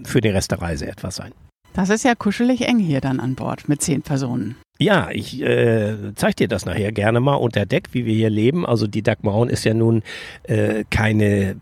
für 0.06 0.22
den 0.22 0.34
Rest 0.34 0.52
der 0.52 0.62
Reise 0.62 0.88
etwas 0.88 1.16
sein. 1.16 1.32
Das 1.74 1.90
ist 1.90 2.04
ja 2.04 2.16
kuschelig 2.16 2.68
eng 2.68 2.80
hier 2.80 3.02
dann 3.02 3.20
an 3.20 3.36
Bord 3.36 3.70
mit 3.70 3.82
zehn 3.82 4.02
Personen. 4.02 4.56
Ja, 4.80 5.10
ich 5.12 5.42
äh, 5.42 6.14
zeige 6.14 6.36
dir 6.36 6.48
das 6.48 6.66
nachher 6.66 6.92
gerne 6.92 7.20
mal 7.20 7.34
unter 7.34 7.66
Deck, 7.66 7.90
wie 7.94 8.06
wir 8.06 8.14
hier 8.14 8.30
leben. 8.30 8.64
Also 8.64 8.86
die 8.86 9.02
Dagmaron 9.02 9.50
ist 9.50 9.64
ja 9.64 9.74
nun 9.74 10.04
äh, 10.44 10.84
keine 10.92 11.56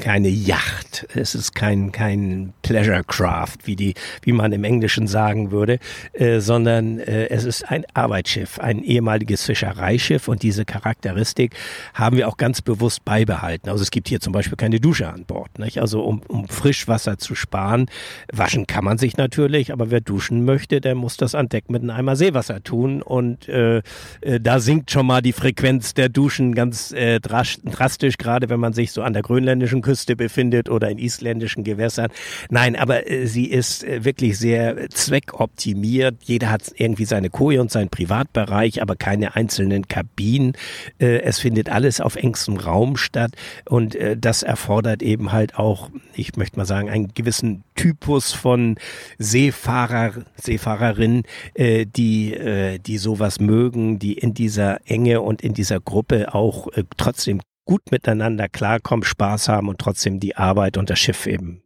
keine 0.00 0.28
Yacht. 0.28 1.06
Es 1.14 1.34
ist 1.34 1.54
kein 1.54 1.92
kein 1.92 2.54
Pleasure 2.62 3.04
Craft, 3.04 3.58
wie 3.64 3.76
die 3.76 3.92
wie 4.22 4.32
man 4.32 4.52
im 4.52 4.64
Englischen 4.64 5.06
sagen 5.06 5.50
würde, 5.50 5.80
äh, 6.14 6.40
sondern 6.40 6.98
äh, 6.98 7.26
es 7.28 7.44
ist 7.44 7.68
ein 7.68 7.84
Arbeitsschiff, 7.92 8.58
ein 8.58 8.82
ehemaliges 8.82 9.44
Fischereischiff 9.44 10.28
und 10.28 10.42
diese 10.42 10.64
Charakteristik 10.64 11.54
haben 11.92 12.16
wir 12.16 12.26
auch 12.26 12.38
ganz 12.38 12.62
bewusst 12.62 13.04
beibehalten. 13.04 13.68
Also 13.68 13.82
es 13.82 13.90
gibt 13.90 14.08
hier 14.08 14.20
zum 14.20 14.32
Beispiel 14.32 14.56
keine 14.56 14.80
Dusche 14.80 15.12
an 15.12 15.24
Bord, 15.26 15.58
nicht? 15.58 15.78
Also 15.78 16.02
um, 16.02 16.22
um 16.28 16.48
Frischwasser 16.48 17.18
zu 17.18 17.34
sparen, 17.34 17.86
waschen 18.32 18.66
kann 18.66 18.84
man 18.84 18.96
sich 18.96 19.18
natürlich, 19.18 19.74
aber 19.74 19.90
wer 19.90 20.00
duschen 20.00 20.46
möchte, 20.46 20.80
der 20.80 20.94
muss 20.94 21.18
das 21.18 21.34
an 21.34 21.50
Deck 21.50 21.68
mit 21.68 21.82
einem 21.82 21.90
Eimer 21.90 22.16
Seewasser 22.16 22.61
tun 22.62 23.02
und 23.02 23.48
äh, 23.48 23.82
äh, 24.20 24.40
da 24.40 24.60
sinkt 24.60 24.90
schon 24.90 25.06
mal 25.06 25.22
die 25.22 25.32
Frequenz 25.32 25.94
der 25.94 26.08
Duschen 26.08 26.54
ganz 26.54 26.92
äh, 26.92 27.20
drastisch, 27.20 28.18
gerade 28.18 28.48
wenn 28.48 28.60
man 28.60 28.72
sich 28.72 28.92
so 28.92 29.02
an 29.02 29.12
der 29.12 29.22
grönländischen 29.22 29.82
Küste 29.82 30.16
befindet 30.16 30.68
oder 30.68 30.90
in 30.90 30.98
isländischen 30.98 31.64
Gewässern. 31.64 32.10
Nein, 32.50 32.76
aber 32.76 33.10
äh, 33.10 33.26
sie 33.26 33.46
ist 33.46 33.84
äh, 33.84 34.04
wirklich 34.04 34.38
sehr 34.38 34.88
zweckoptimiert. 34.90 36.16
Jeder 36.22 36.50
hat 36.50 36.72
irgendwie 36.76 37.04
seine 37.04 37.30
Koje 37.30 37.60
und 37.60 37.70
seinen 37.70 37.88
Privatbereich, 37.88 38.82
aber 38.82 38.96
keine 38.96 39.34
einzelnen 39.34 39.88
Kabinen. 39.88 40.54
Äh, 40.98 41.20
es 41.22 41.38
findet 41.38 41.68
alles 41.68 42.00
auf 42.00 42.16
engstem 42.16 42.56
Raum 42.56 42.96
statt 42.96 43.32
und 43.64 43.94
äh, 43.94 44.16
das 44.16 44.42
erfordert 44.42 45.02
eben 45.02 45.32
halt 45.32 45.56
auch, 45.56 45.90
ich 46.14 46.36
möchte 46.36 46.56
mal 46.58 46.66
sagen, 46.66 46.90
einen 46.90 47.14
gewissen 47.14 47.64
Typus 47.74 48.32
von 48.32 48.76
Seefahrer, 49.18 50.12
Seefahrerin, 50.36 51.22
äh, 51.54 51.86
die 51.86 52.34
äh, 52.34 52.51
äh, 52.52 52.78
die 52.78 52.98
sowas 52.98 53.40
mögen, 53.40 53.98
die 53.98 54.12
in 54.12 54.34
dieser 54.34 54.86
Enge 54.88 55.22
und 55.22 55.40
in 55.40 55.54
dieser 55.54 55.80
Gruppe 55.80 56.34
auch 56.34 56.68
äh, 56.72 56.84
trotzdem 56.98 57.40
gut 57.64 57.90
miteinander 57.90 58.48
klarkommen, 58.48 59.04
Spaß 59.04 59.48
haben 59.48 59.68
und 59.68 59.78
trotzdem 59.78 60.20
die 60.20 60.36
Arbeit 60.36 60.76
und 60.76 60.90
das 60.90 60.98
Schiff 60.98 61.26
eben 61.26 61.62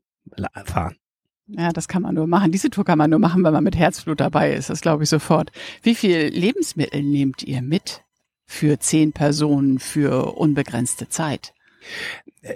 fahren. 0.64 0.96
Ja, 1.48 1.72
das 1.72 1.88
kann 1.88 2.02
man 2.02 2.14
nur 2.14 2.26
machen. 2.26 2.52
Diese 2.52 2.70
Tour 2.70 2.84
kann 2.84 2.98
man 2.98 3.10
nur 3.10 3.18
machen, 3.18 3.42
wenn 3.42 3.52
man 3.52 3.64
mit 3.64 3.76
Herzblut 3.76 4.20
dabei 4.20 4.52
ist. 4.52 4.70
Das 4.70 4.80
glaube 4.80 5.04
ich 5.04 5.08
sofort. 5.08 5.50
Wie 5.82 5.94
viel 5.94 6.28
Lebensmittel 6.28 7.02
nehmt 7.02 7.42
ihr 7.42 7.62
mit 7.62 8.02
für 8.44 8.78
zehn 8.78 9.12
Personen 9.12 9.78
für 9.80 10.36
unbegrenzte 10.36 11.08
Zeit? 11.08 11.52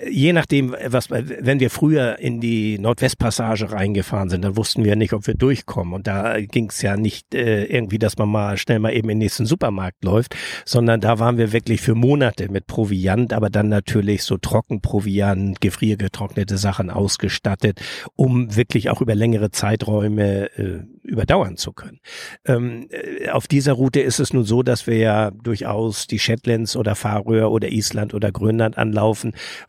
Je 0.09 0.33
nachdem, 0.33 0.75
was, 0.87 1.11
wenn 1.11 1.61
wir 1.61 1.71
früher 1.71 2.19
in 2.19 2.41
die 2.41 2.79
Nordwestpassage 2.79 3.73
reingefahren 3.73 4.29
sind, 4.29 4.45
dann 4.45 4.57
wussten 4.57 4.85
wir 4.85 4.97
nicht, 4.97 5.12
ob 5.12 5.27
wir 5.27 5.35
durchkommen. 5.35 5.95
Und 5.95 6.07
da 6.07 6.41
ging 6.41 6.69
es 6.71 6.83
ja 6.83 6.97
nicht 6.97 7.35
äh, 7.35 7.65
irgendwie, 7.65 7.99
dass 7.99 8.19
man 8.19 8.29
mal 8.29 8.57
schnell 8.57 8.79
mal 8.79 8.93
eben 8.93 9.09
in 9.09 9.17
den 9.17 9.25
nächsten 9.25 9.47
Supermarkt 9.47 10.05
läuft, 10.05 10.37
sondern 10.65 11.00
da 11.00 11.19
waren 11.19 11.39
wir 11.39 11.53
wirklich 11.53 11.81
für 11.81 11.95
Monate 11.95 12.50
mit 12.50 12.67
Proviant, 12.67 13.33
aber 13.33 13.50
dann 13.50 13.69
natürlich 13.69 14.25
so 14.25 14.37
Trockenproviant, 14.37 15.61
gefriergetrocknete 15.61 16.59
Sachen 16.59 16.91
ausgestattet, 16.91 17.81
um 18.17 18.55
wirklich 18.57 18.91
auch 18.91 19.00
über 19.00 19.15
längere 19.15 19.50
Zeiträume 19.50 20.50
äh, 20.57 20.83
überdauern 21.03 21.57
zu 21.57 21.73
können. 21.73 22.00
Ähm, 22.47 22.89
äh, 22.91 23.29
auf 23.31 23.49
dieser 23.49 23.73
Route 23.73 24.00
ist 24.00 24.21
es 24.21 24.33
nun 24.33 24.45
so, 24.45 24.62
dass 24.62 24.87
wir 24.87 24.97
ja 24.97 25.31
durchaus 25.31 26.07
die 26.07 26.19
Shetlands 26.19 26.77
oder 26.77 26.95
Färöer 26.95 27.50
oder 27.50 27.69
Island 27.69 28.15
oder 28.15 28.31
Grönland 28.31 28.79
anlaufen, 28.79 29.20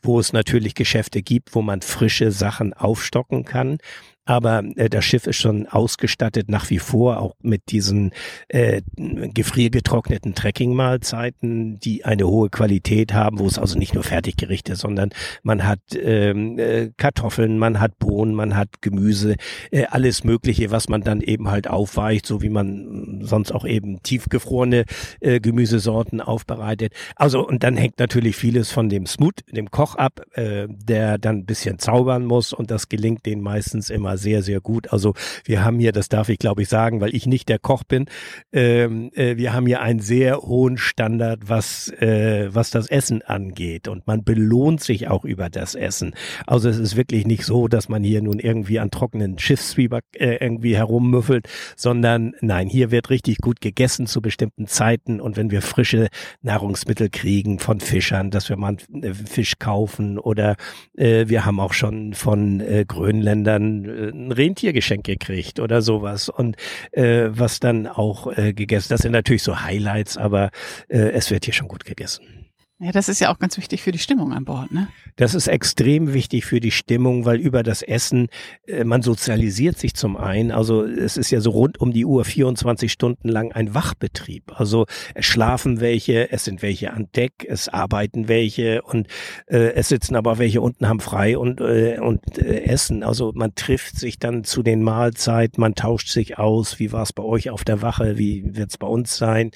wo 0.01 0.19
es 0.19 0.33
natürlich 0.33 0.75
Geschäfte 0.75 1.21
gibt, 1.21 1.55
wo 1.55 1.61
man 1.61 1.81
frische 1.81 2.31
Sachen 2.31 2.73
aufstocken 2.73 3.45
kann 3.45 3.77
aber 4.25 4.63
äh, 4.75 4.89
das 4.89 5.03
Schiff 5.03 5.27
ist 5.27 5.37
schon 5.37 5.67
ausgestattet 5.67 6.49
nach 6.49 6.69
wie 6.69 6.79
vor 6.79 7.19
auch 7.19 7.35
mit 7.41 7.71
diesen 7.71 8.11
äh, 8.49 8.81
gefriergetrockneten 8.95 10.35
Trekkingmahlzeiten, 10.35 11.79
die 11.79 12.05
eine 12.05 12.27
hohe 12.27 12.49
Qualität 12.49 13.13
haben, 13.13 13.39
wo 13.39 13.47
es 13.47 13.57
also 13.57 13.79
nicht 13.79 13.93
nur 13.93 14.03
Fertiggerichte, 14.03 14.75
sondern 14.75 15.09
man 15.43 15.65
hat 15.65 15.79
ähm, 15.95 16.59
äh, 16.59 16.91
Kartoffeln, 16.97 17.57
man 17.57 17.79
hat 17.79 17.97
Bohnen, 17.97 18.35
man 18.35 18.55
hat 18.55 18.81
Gemüse, 18.81 19.35
äh, 19.71 19.85
alles 19.85 20.23
Mögliche, 20.23 20.71
was 20.71 20.87
man 20.87 21.01
dann 21.01 21.21
eben 21.21 21.49
halt 21.49 21.67
aufweicht, 21.67 22.25
so 22.25 22.41
wie 22.41 22.49
man 22.49 23.21
sonst 23.23 23.51
auch 23.51 23.65
eben 23.65 24.03
tiefgefrorene 24.03 24.85
äh, 25.19 25.39
Gemüsesorten 25.39 26.21
aufbereitet. 26.21 26.93
Also 27.15 27.45
und 27.45 27.63
dann 27.63 27.75
hängt 27.75 27.99
natürlich 27.99 28.35
vieles 28.35 28.71
von 28.71 28.89
dem 28.89 29.05
Smooth, 29.05 29.41
dem 29.51 29.71
Koch 29.71 29.95
ab, 29.95 30.21
äh, 30.33 30.67
der 30.69 31.17
dann 31.17 31.37
ein 31.37 31.45
bisschen 31.45 31.79
zaubern 31.79 32.25
muss 32.25 32.53
und 32.53 32.69
das 32.69 32.87
gelingt 32.87 33.25
den 33.25 33.41
meistens 33.41 33.89
immer 33.89 34.10
immer 34.11 34.17
sehr, 34.17 34.41
sehr 34.43 34.59
gut. 34.59 34.91
Also 34.91 35.13
wir 35.45 35.63
haben 35.63 35.79
hier, 35.79 35.91
das 35.91 36.09
darf 36.09 36.29
ich 36.29 36.39
glaube 36.39 36.63
ich 36.63 36.69
sagen, 36.69 37.01
weil 37.01 37.15
ich 37.15 37.25
nicht 37.25 37.49
der 37.49 37.59
Koch 37.59 37.83
bin, 37.83 38.05
ähm, 38.51 39.11
äh, 39.13 39.37
wir 39.37 39.53
haben 39.53 39.65
hier 39.65 39.81
einen 39.81 39.99
sehr 39.99 40.41
hohen 40.41 40.77
Standard, 40.77 41.47
was, 41.47 41.89
äh, 41.99 42.49
was 42.51 42.71
das 42.71 42.87
Essen 42.87 43.21
angeht. 43.21 43.87
Und 43.87 44.07
man 44.07 44.23
belohnt 44.23 44.81
sich 44.81 45.07
auch 45.07 45.23
über 45.25 45.49
das 45.49 45.75
Essen. 45.75 46.13
Also 46.45 46.69
es 46.69 46.77
ist 46.77 46.95
wirklich 46.95 47.25
nicht 47.25 47.45
so, 47.45 47.67
dass 47.67 47.89
man 47.89 48.03
hier 48.03 48.21
nun 48.21 48.39
irgendwie 48.39 48.79
an 48.79 48.91
trockenen 48.91 49.37
Schiffszwieback 49.39 50.03
äh, 50.17 50.37
irgendwie 50.41 50.75
herummüffelt, 50.75 51.47
sondern 51.75 52.33
nein, 52.41 52.67
hier 52.67 52.91
wird 52.91 53.09
richtig 53.09 53.37
gut 53.37 53.61
gegessen 53.61 54.07
zu 54.07 54.21
bestimmten 54.21 54.67
Zeiten. 54.67 55.21
Und 55.21 55.37
wenn 55.37 55.51
wir 55.51 55.61
frische 55.61 56.09
Nahrungsmittel 56.41 57.09
kriegen 57.09 57.59
von 57.59 57.79
Fischern, 57.79 58.31
dass 58.31 58.49
wir 58.49 58.57
mal 58.57 58.75
einen 58.93 59.03
äh, 59.03 59.13
Fisch 59.13 59.59
kaufen 59.59 60.17
oder 60.17 60.55
äh, 60.97 61.27
wir 61.27 61.45
haben 61.45 61.59
auch 61.59 61.73
schon 61.73 62.13
von 62.13 62.59
äh, 62.59 62.85
Grönländern 62.87 63.85
ein 64.09 64.31
Rentiergeschenk 64.31 65.03
gekriegt 65.05 65.59
oder 65.59 65.81
sowas 65.81 66.29
und 66.29 66.57
äh, 66.91 67.29
was 67.29 67.59
dann 67.59 67.87
auch 67.87 68.35
äh, 68.35 68.53
gegessen. 68.53 68.89
Das 68.89 69.01
sind 69.01 69.11
natürlich 69.11 69.43
so 69.43 69.61
Highlights, 69.61 70.17
aber 70.17 70.51
äh, 70.87 70.97
es 70.97 71.31
wird 71.31 71.45
hier 71.45 71.53
schon 71.53 71.67
gut 71.67 71.85
gegessen. 71.85 72.40
Ja, 72.83 72.91
das 72.91 73.09
ist 73.09 73.19
ja 73.19 73.31
auch 73.31 73.37
ganz 73.37 73.57
wichtig 73.57 73.83
für 73.83 73.91
die 73.91 73.99
Stimmung 73.99 74.33
an 74.33 74.43
Bord, 74.43 74.71
ne? 74.71 74.87
Das 75.15 75.35
ist 75.35 75.47
extrem 75.47 76.15
wichtig 76.15 76.45
für 76.45 76.59
die 76.59 76.71
Stimmung, 76.71 77.25
weil 77.25 77.39
über 77.39 77.61
das 77.61 77.83
Essen, 77.83 78.27
äh, 78.65 78.83
man 78.83 79.03
sozialisiert 79.03 79.77
sich 79.77 79.93
zum 79.93 80.17
einen. 80.17 80.49
Also 80.49 80.83
es 80.83 81.15
ist 81.15 81.29
ja 81.29 81.41
so 81.41 81.51
rund 81.51 81.79
um 81.79 81.91
die 81.91 82.05
Uhr 82.05 82.25
24 82.25 82.91
Stunden 82.91 83.29
lang 83.29 83.51
ein 83.51 83.75
Wachbetrieb. 83.75 84.59
Also 84.59 84.87
es 85.13 85.27
schlafen 85.27 85.79
welche, 85.79 86.31
es 86.31 86.45
sind 86.45 86.63
welche 86.63 86.91
an 86.91 87.07
Deck, 87.15 87.45
es 87.47 87.69
arbeiten 87.69 88.27
welche 88.27 88.81
und 88.81 89.07
äh, 89.45 89.73
es 89.73 89.89
sitzen 89.89 90.15
aber 90.15 90.39
welche 90.39 90.61
unten 90.61 90.87
haben 90.87 91.01
frei 91.01 91.37
und, 91.37 91.61
äh, 91.61 91.99
und 91.99 92.39
äh, 92.39 92.63
essen. 92.63 93.03
Also 93.03 93.31
man 93.35 93.53
trifft 93.53 93.99
sich 93.99 94.17
dann 94.17 94.43
zu 94.43 94.63
den 94.63 94.81
Mahlzeiten, 94.81 95.61
man 95.61 95.75
tauscht 95.75 96.07
sich 96.07 96.39
aus. 96.39 96.79
Wie 96.79 96.91
war 96.91 97.03
es 97.03 97.13
bei 97.13 97.21
euch 97.21 97.51
auf 97.51 97.63
der 97.63 97.83
Wache? 97.83 98.17
Wie 98.17 98.55
wird 98.55 98.71
es 98.71 98.79
bei 98.79 98.87
uns 98.87 99.17
sein? 99.17 99.51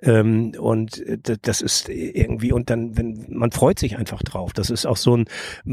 Ähm, 0.00 0.52
und 0.58 0.98
äh, 1.06 1.36
das 1.42 1.60
ist 1.60 1.90
irgendwie 1.90 2.52
und 2.52 2.69
dann, 2.70 2.96
wenn, 2.96 3.26
man 3.28 3.50
freut 3.50 3.78
sich 3.78 3.96
einfach 3.96 4.22
drauf. 4.22 4.52
Das 4.52 4.70
ist 4.70 4.86
auch 4.86 4.96
so 4.96 5.16
ein, 5.16 5.24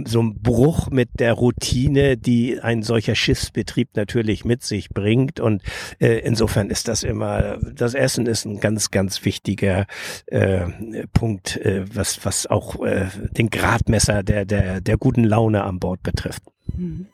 so 0.05 0.21
ein 0.21 0.41
Bruch 0.41 0.89
mit 0.89 1.19
der 1.19 1.33
Routine, 1.33 2.17
die 2.17 2.59
ein 2.59 2.83
solcher 2.83 3.15
Schiffsbetrieb 3.15 3.95
natürlich 3.95 4.43
mit 4.43 4.63
sich 4.63 4.89
bringt. 4.89 5.39
Und 5.39 5.61
äh, 5.99 6.19
insofern 6.19 6.69
ist 6.69 6.87
das 6.87 7.03
immer, 7.03 7.57
das 7.57 7.93
Essen 7.93 8.25
ist 8.25 8.45
ein 8.45 8.59
ganz, 8.59 8.91
ganz 8.91 9.23
wichtiger 9.23 9.85
äh, 10.25 10.67
Punkt, 11.13 11.57
äh, 11.57 11.85
was, 11.93 12.25
was 12.25 12.47
auch 12.47 12.83
äh, 12.83 13.07
den 13.31 13.49
Gradmesser 13.49 14.23
der, 14.23 14.45
der, 14.45 14.81
der 14.81 14.97
guten 14.97 15.23
Laune 15.23 15.63
an 15.63 15.79
Bord 15.79 16.03
betrifft. 16.03 16.43
Mhm. 16.75 17.07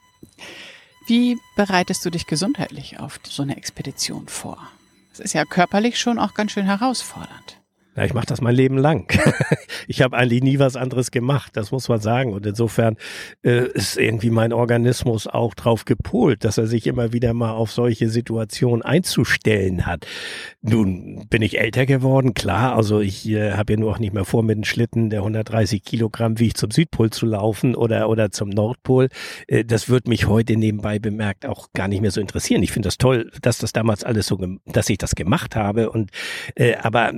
Wie 1.05 1.37
bereitest 1.57 2.05
du 2.05 2.09
dich 2.09 2.27
gesundheitlich 2.27 2.99
auf 2.99 3.19
so 3.23 3.43
eine 3.43 3.57
Expedition 3.57 4.27
vor? 4.27 4.57
Es 5.11 5.19
ist 5.19 5.33
ja 5.33 5.43
körperlich 5.43 5.99
schon 5.99 6.17
auch 6.17 6.33
ganz 6.33 6.53
schön 6.53 6.65
herausfordernd. 6.65 7.62
Ja, 7.95 8.05
ich 8.05 8.13
mache 8.13 8.25
das 8.25 8.41
mein 8.41 8.55
Leben 8.55 8.77
lang. 8.77 9.11
ich 9.87 10.01
habe 10.01 10.17
eigentlich 10.17 10.41
nie 10.41 10.57
was 10.57 10.75
anderes 10.75 11.11
gemacht, 11.11 11.55
das 11.55 11.71
muss 11.71 11.89
man 11.89 11.99
sagen. 11.99 12.33
Und 12.33 12.45
insofern 12.45 12.97
äh, 13.43 13.67
ist 13.67 13.97
irgendwie 13.97 14.31
mein 14.31 14.51
Organismus 14.51 15.27
auch 15.27 15.53
drauf 15.53 15.85
gepolt, 15.85 16.43
dass 16.43 16.57
er 16.57 16.65
sich 16.65 16.87
immer 16.87 17.13
wieder 17.13 17.33
mal 17.35 17.51
auf 17.51 17.71
solche 17.71 18.09
Situationen 18.09 18.81
einzustellen 18.81 19.85
hat. 19.85 20.07
Nun 20.61 21.27
bin 21.29 21.43
ich 21.43 21.59
älter 21.59 21.85
geworden, 21.85 22.33
klar. 22.33 22.75
Also 22.75 22.99
ich 22.99 23.29
äh, 23.29 23.53
habe 23.53 23.73
ja 23.73 23.79
nur 23.79 23.91
auch 23.91 23.99
nicht 23.99 24.13
mehr 24.13 24.25
vor, 24.25 24.41
mit 24.41 24.55
einem 24.55 24.63
Schlitten, 24.63 25.11
der 25.11 25.19
130 25.19 25.83
Kilogramm 25.83 26.39
wiegt, 26.39 26.57
zum 26.57 26.71
Südpol 26.71 27.11
zu 27.11 27.27
laufen 27.27 27.75
oder 27.75 28.09
oder 28.09 28.31
zum 28.31 28.49
Nordpol. 28.49 29.09
Äh, 29.47 29.65
das 29.65 29.87
wird 29.87 30.07
mich 30.07 30.27
heute 30.27 30.57
nebenbei 30.57 30.97
bemerkt 30.97 31.45
auch 31.45 31.71
gar 31.73 31.87
nicht 31.87 32.01
mehr 32.01 32.11
so 32.11 32.21
interessieren. 32.21 32.63
Ich 32.63 32.71
finde 32.71 32.87
das 32.87 32.97
toll, 32.97 33.29
dass 33.41 33.59
das 33.59 33.71
damals 33.71 34.03
alles 34.03 34.25
so, 34.25 34.39
dass 34.65 34.89
ich 34.89 34.97
das 34.97 35.13
gemacht 35.13 35.55
habe. 35.55 35.91
Und 35.91 36.09
äh, 36.55 36.75
aber 36.75 37.11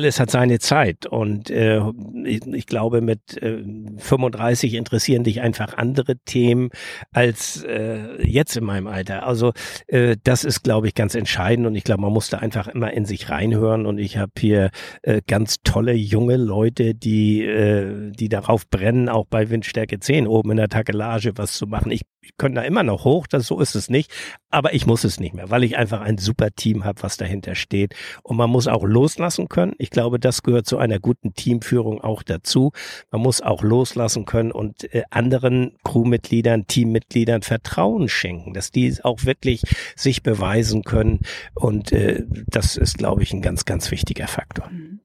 alles 0.00 0.18
hat 0.18 0.30
seine 0.30 0.58
Zeit 0.60 1.04
und 1.04 1.50
äh, 1.50 1.82
ich, 2.24 2.46
ich, 2.46 2.64
glaube, 2.64 3.02
mit 3.02 3.36
äh, 3.42 3.62
35 3.98 4.72
interessieren 4.72 5.24
dich 5.24 5.42
einfach 5.42 5.76
andere 5.76 6.16
Themen 6.24 6.70
als 7.12 7.62
äh, 7.64 8.26
jetzt 8.26 8.56
in 8.56 8.64
meinem 8.64 8.86
Alter. 8.86 9.26
Also 9.26 9.52
äh, 9.88 10.16
das 10.24 10.44
ist, 10.44 10.62
glaube 10.62 10.88
ich, 10.88 10.94
ganz 10.94 11.14
entscheidend 11.14 11.66
und 11.66 11.74
ich 11.74 11.84
glaube, 11.84 12.00
man 12.00 12.14
muss 12.14 12.30
da 12.30 12.38
einfach 12.38 12.66
immer 12.66 12.94
in 12.94 13.04
sich 13.04 13.28
reinhören 13.28 13.84
und 13.84 13.98
ich 13.98 14.16
habe 14.16 14.32
hier 14.38 14.70
äh, 15.02 15.20
ganz 15.26 15.56
tolle 15.64 15.92
junge 15.92 16.38
Leute, 16.38 16.94
die, 16.94 17.44
äh, 17.44 18.10
die 18.12 18.30
darauf 18.30 18.70
brennen, 18.70 19.10
auch 19.10 19.26
bei 19.26 19.50
Windstärke 19.50 20.00
10 20.00 20.26
oben 20.26 20.52
in 20.52 20.56
der 20.56 20.68
Takelage 20.68 21.32
was 21.36 21.52
zu 21.52 21.66
machen. 21.66 21.92
Ich, 21.92 22.02
ich 22.30 22.36
könnte 22.38 22.60
da 22.60 22.66
immer 22.66 22.82
noch 22.82 23.04
hoch, 23.04 23.26
das 23.26 23.46
so 23.46 23.60
ist 23.60 23.74
es 23.74 23.90
nicht, 23.90 24.10
aber 24.50 24.74
ich 24.74 24.86
muss 24.86 25.04
es 25.04 25.20
nicht 25.20 25.34
mehr, 25.34 25.50
weil 25.50 25.64
ich 25.64 25.76
einfach 25.76 26.00
ein 26.00 26.18
super 26.18 26.50
Team 26.50 26.84
habe, 26.84 27.02
was 27.02 27.16
dahinter 27.16 27.54
steht 27.54 27.94
und 28.22 28.36
man 28.36 28.50
muss 28.50 28.66
auch 28.66 28.84
loslassen 28.84 29.48
können. 29.48 29.74
Ich 29.78 29.90
glaube, 29.90 30.18
das 30.18 30.42
gehört 30.42 30.66
zu 30.66 30.78
einer 30.78 30.98
guten 30.98 31.34
Teamführung 31.34 32.00
auch 32.00 32.22
dazu. 32.22 32.72
Man 33.10 33.22
muss 33.22 33.40
auch 33.40 33.62
loslassen 33.62 34.24
können 34.24 34.52
und 34.52 34.92
äh, 34.94 35.02
anderen 35.10 35.76
Crewmitgliedern, 35.84 36.66
Teammitgliedern 36.66 37.42
Vertrauen 37.42 38.08
schenken, 38.08 38.54
dass 38.54 38.70
die 38.70 38.96
auch 39.02 39.24
wirklich 39.24 39.62
sich 39.96 40.22
beweisen 40.22 40.82
können. 40.82 41.20
Und 41.54 41.92
äh, 41.92 42.24
das 42.46 42.76
ist, 42.76 42.98
glaube 42.98 43.22
ich, 43.22 43.32
ein 43.32 43.42
ganz, 43.42 43.64
ganz 43.64 43.90
wichtiger 43.90 44.28
Faktor. 44.28 44.68
Mhm. 44.70 45.00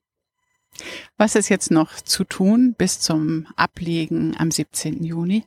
Was 1.17 1.35
ist 1.35 1.49
jetzt 1.49 1.71
noch 1.71 1.95
zu 2.01 2.25
tun 2.25 2.75
bis 2.77 2.99
zum 2.99 3.47
Ablegen 3.55 4.35
am 4.37 4.51
17. 4.51 5.03
Juni? 5.03 5.45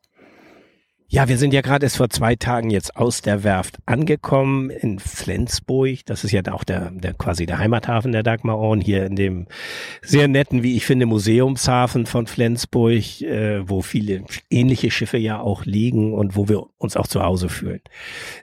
Ja, 1.11 1.27
wir 1.27 1.39
sind 1.39 1.55
ja 1.55 1.63
gerade 1.63 1.87
erst 1.87 1.97
vor 1.97 2.11
zwei 2.11 2.37
Tagen 2.37 2.69
jetzt 2.69 2.95
aus 2.97 3.23
der 3.23 3.43
Werft 3.43 3.79
angekommen 3.87 4.69
in 4.69 4.99
Flensburg. 4.99 6.05
Das 6.05 6.23
ist 6.23 6.33
ja 6.33 6.43
auch 6.53 6.65
der, 6.65 6.91
der 6.91 7.15
quasi 7.15 7.47
der 7.47 7.57
Heimathafen 7.59 8.13
der 8.13 8.23
Dagmar 8.23 8.59
Ohren 8.59 8.83
hier 8.83 9.07
in 9.07 9.17
dem 9.17 9.47
sehr 10.03 10.29
netten, 10.29 10.63
wie 10.63 10.77
ich 10.77 10.85
finde, 10.85 11.07
Museumshafen 11.07 12.05
von 12.05 12.27
Flensburg, 12.27 13.23
äh, 13.23 13.67
wo 13.67 13.81
viele 13.81 14.25
ähnliche 14.51 14.91
Schiffe 14.91 15.17
ja 15.17 15.41
auch 15.41 15.65
liegen 15.65 16.13
und 16.13 16.37
wo 16.37 16.47
wir 16.47 16.67
uns 16.77 16.95
auch 16.95 17.07
zu 17.07 17.23
Hause 17.23 17.49
fühlen. 17.49 17.81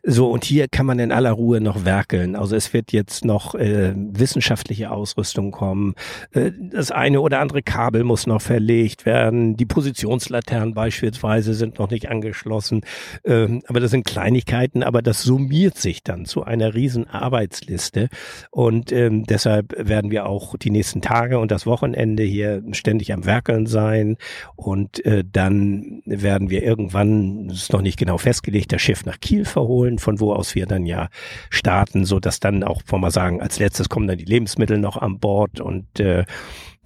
So, 0.02 0.32
und 0.32 0.44
hier 0.44 0.68
kann 0.68 0.88
man 0.88 0.98
in 0.98 1.12
aller 1.12 1.34
Ruhe 1.34 1.62
noch 1.62 1.86
werkeln. 1.86 2.36
Also 2.36 2.56
es 2.56 2.74
wird 2.74 2.92
jetzt 2.92 3.26
noch 3.26 3.54
äh, 3.54 3.94
wissenschaftliche 3.96 4.90
Ausrüstung 4.90 5.52
kommen. 5.52 5.94
Äh, 6.32 6.52
das 6.72 6.90
eine 6.90 7.22
oder 7.22 7.42
andere 7.42 7.62
Kabel 7.62 8.04
muss 8.04 8.26
noch 8.26 8.42
verlegt 8.42 9.06
werden. 9.06 9.56
Die 9.56 9.68
Positionslaternen 9.68 10.74
beispielsweise 10.74 11.54
sind 11.54 11.78
noch 11.78 11.92
nicht 11.92 12.10
angeschlossen 12.10 12.55
abgeschlossen. 12.56 12.82
Ähm, 13.24 13.62
aber 13.68 13.80
das 13.80 13.92
sind 13.92 14.06
Kleinigkeiten, 14.06 14.84
aber 14.84 15.02
das 15.02 15.24
summiert 15.24 15.78
sich 15.78 16.04
dann 16.04 16.26
zu 16.26 16.44
einer 16.44 16.74
riesen 16.74 17.08
Arbeitsliste. 17.08 18.10
Und 18.52 18.92
ähm, 18.92 19.24
deshalb 19.26 19.76
werden 19.78 20.12
wir 20.12 20.26
auch 20.26 20.58
die 20.58 20.70
nächsten 20.70 21.02
Tage 21.02 21.40
und 21.40 21.52
das 21.52 21.66
Wochenende 21.66 22.24
hier 22.24 22.64
ständig 22.72 23.14
am 23.14 23.26
Werkeln 23.26 23.66
sein. 23.66 24.18
Und 24.56 25.06
äh, 25.06 25.24
dann 25.30 26.02
werden 26.06 26.50
wir 26.50 26.64
irgendwann, 26.64 27.48
das 27.50 27.64
ist 27.64 27.74
noch 27.74 27.82
nicht 27.82 27.98
genau 27.98 28.18
festgelegt, 28.18 28.72
das 28.72 28.82
Schiff 28.82 29.06
nach 29.06 29.20
Kiel 29.20 29.46
verholen, 29.46 30.00
von 30.00 30.20
wo 30.20 30.34
aus 30.34 30.56
wir 30.56 30.66
dann 30.66 30.86
ja 30.86 31.10
starten, 31.50 32.06
so 32.06 32.20
dass 32.20 32.40
dann 32.40 32.64
auch, 32.64 32.82
wollen 32.88 33.02
wir 33.02 33.12
sagen, 33.12 33.42
als 33.42 33.60
letztes 33.60 33.90
kommen 33.90 34.08
dann 34.08 34.18
die 34.18 34.26
Lebensmittel 34.26 34.78
noch 34.78 34.98
an 34.98 35.20
Bord 35.20 35.60
und 35.60 36.00
äh, 36.00 36.26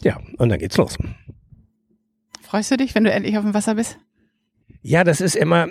ja, 0.02 0.18
und 0.38 0.50
dann 0.50 0.60
geht's 0.60 0.78
los. 0.78 0.98
Freust 2.42 2.72
du 2.72 2.78
dich, 2.78 2.96
wenn 2.96 3.04
du 3.04 3.12
endlich 3.12 3.38
auf 3.38 3.44
dem 3.44 3.54
Wasser 3.54 3.76
bist? 3.76 4.00
Ja, 4.82 5.04
das 5.04 5.20
ist 5.20 5.36
immer, 5.36 5.68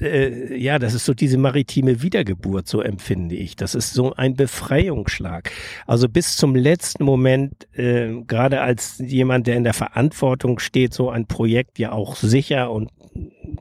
äh, 0.00 0.56
ja, 0.56 0.80
das 0.80 0.94
ist 0.94 1.04
so 1.04 1.14
diese 1.14 1.38
maritime 1.38 2.02
Wiedergeburt, 2.02 2.66
so 2.66 2.80
empfinde 2.80 3.36
ich. 3.36 3.54
Das 3.54 3.76
ist 3.76 3.94
so 3.94 4.14
ein 4.14 4.34
Befreiungsschlag. 4.34 5.50
Also 5.86 6.08
bis 6.08 6.36
zum 6.36 6.56
letzten 6.56 7.04
Moment, 7.04 7.68
äh, 7.76 8.10
gerade 8.26 8.60
als 8.60 8.98
jemand, 8.98 9.46
der 9.46 9.56
in 9.56 9.64
der 9.64 9.74
Verantwortung 9.74 10.58
steht, 10.58 10.92
so 10.92 11.08
ein 11.08 11.26
Projekt 11.26 11.78
ja 11.78 11.92
auch 11.92 12.16
sicher 12.16 12.72
und 12.72 12.90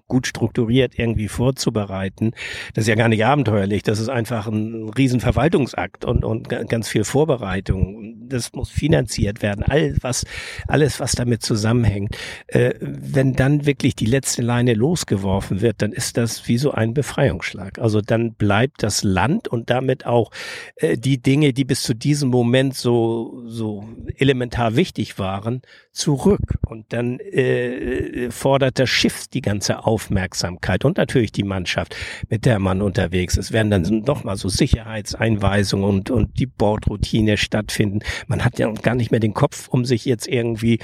gut 0.08 0.28
strukturiert 0.28 0.98
irgendwie 0.98 1.28
vorzubereiten. 1.28 2.32
Das 2.74 2.84
ist 2.84 2.88
ja 2.88 2.96
gar 2.96 3.10
nicht 3.10 3.26
abenteuerlich. 3.26 3.84
Das 3.84 4.00
ist 4.00 4.10
einfach 4.10 4.48
ein 4.48 4.90
Riesenverwaltungsakt 4.90 6.06
und, 6.06 6.24
und 6.24 6.50
ganz 6.50 6.88
viel 6.88 7.04
Vorbereitung. 7.04 8.11
Das 8.32 8.54
muss 8.54 8.70
finanziert 8.70 9.42
werden. 9.42 9.64
Alles, 9.64 9.98
was, 10.02 10.26
alles, 10.68 11.00
was 11.00 11.14
damit 11.14 11.44
zusammenhängt. 11.44 12.18
Äh, 12.48 12.74
wenn 12.80 13.34
dann 13.34 13.66
wirklich 13.66 13.96
die 13.96 14.06
letzte 14.06 14.42
Leine 14.42 14.74
losgeworfen 14.74 15.62
wird, 15.62 15.82
dann 15.82 15.92
ist 15.92 16.18
das 16.18 16.48
wie 16.48 16.58
so 16.58 16.72
ein 16.72 16.94
Befreiungsschlag. 16.94 17.80
Also 17.80 18.02
dann 18.02 18.34
bleibt 18.34 18.84
das 18.84 19.04
Land 19.04 19.48
und 19.48 19.70
damit 19.70 20.06
auch 20.06 20.32
äh, 20.76 20.98
die 20.98 21.22
Dinge, 21.22 21.54
die 21.54 21.66
bis 21.66 21.84
zu 21.84 21.94
diesem 21.94 22.30
Moment 22.30 22.76
so, 22.76 23.44
so 23.46 23.84
elementar 24.18 24.76
wichtig 24.76 25.20
waren, 25.20 25.62
zurück. 25.92 26.58
Und 26.68 26.94
dann 26.94 27.20
äh, 27.20 28.32
fordert 28.32 28.80
das 28.80 28.90
Schiff 28.90 29.28
die 29.28 29.42
ganze 29.42 29.86
Aufmerksamkeit 29.86 30.86
und 30.86 30.98
natürlich 30.98 31.32
die 31.32 31.44
Mannschaft, 31.44 31.96
mit 32.30 32.46
der 32.46 32.60
man 32.60 32.82
unterwegs 32.82 33.38
ist. 33.38 33.52
Werden 33.52 33.72
dann 33.72 33.84
nochmal 34.06 34.38
so 34.38 34.50
Sicherheitseinweisungen 34.50 35.86
und, 35.86 36.12
und 36.12 36.40
die 36.40 36.46
Bordroutine 36.46 37.38
stattfinden. 37.38 38.00
Man 38.28 38.44
hat 38.44 38.60
ja 38.60 38.72
gar 38.72 38.96
nicht 38.96 39.12
mehr 39.12 39.20
den 39.20 39.34
Kopf, 39.34 39.68
um 39.68 39.86
sich 39.86 40.06
jetzt 40.06 40.28
irgendwie, 40.28 40.80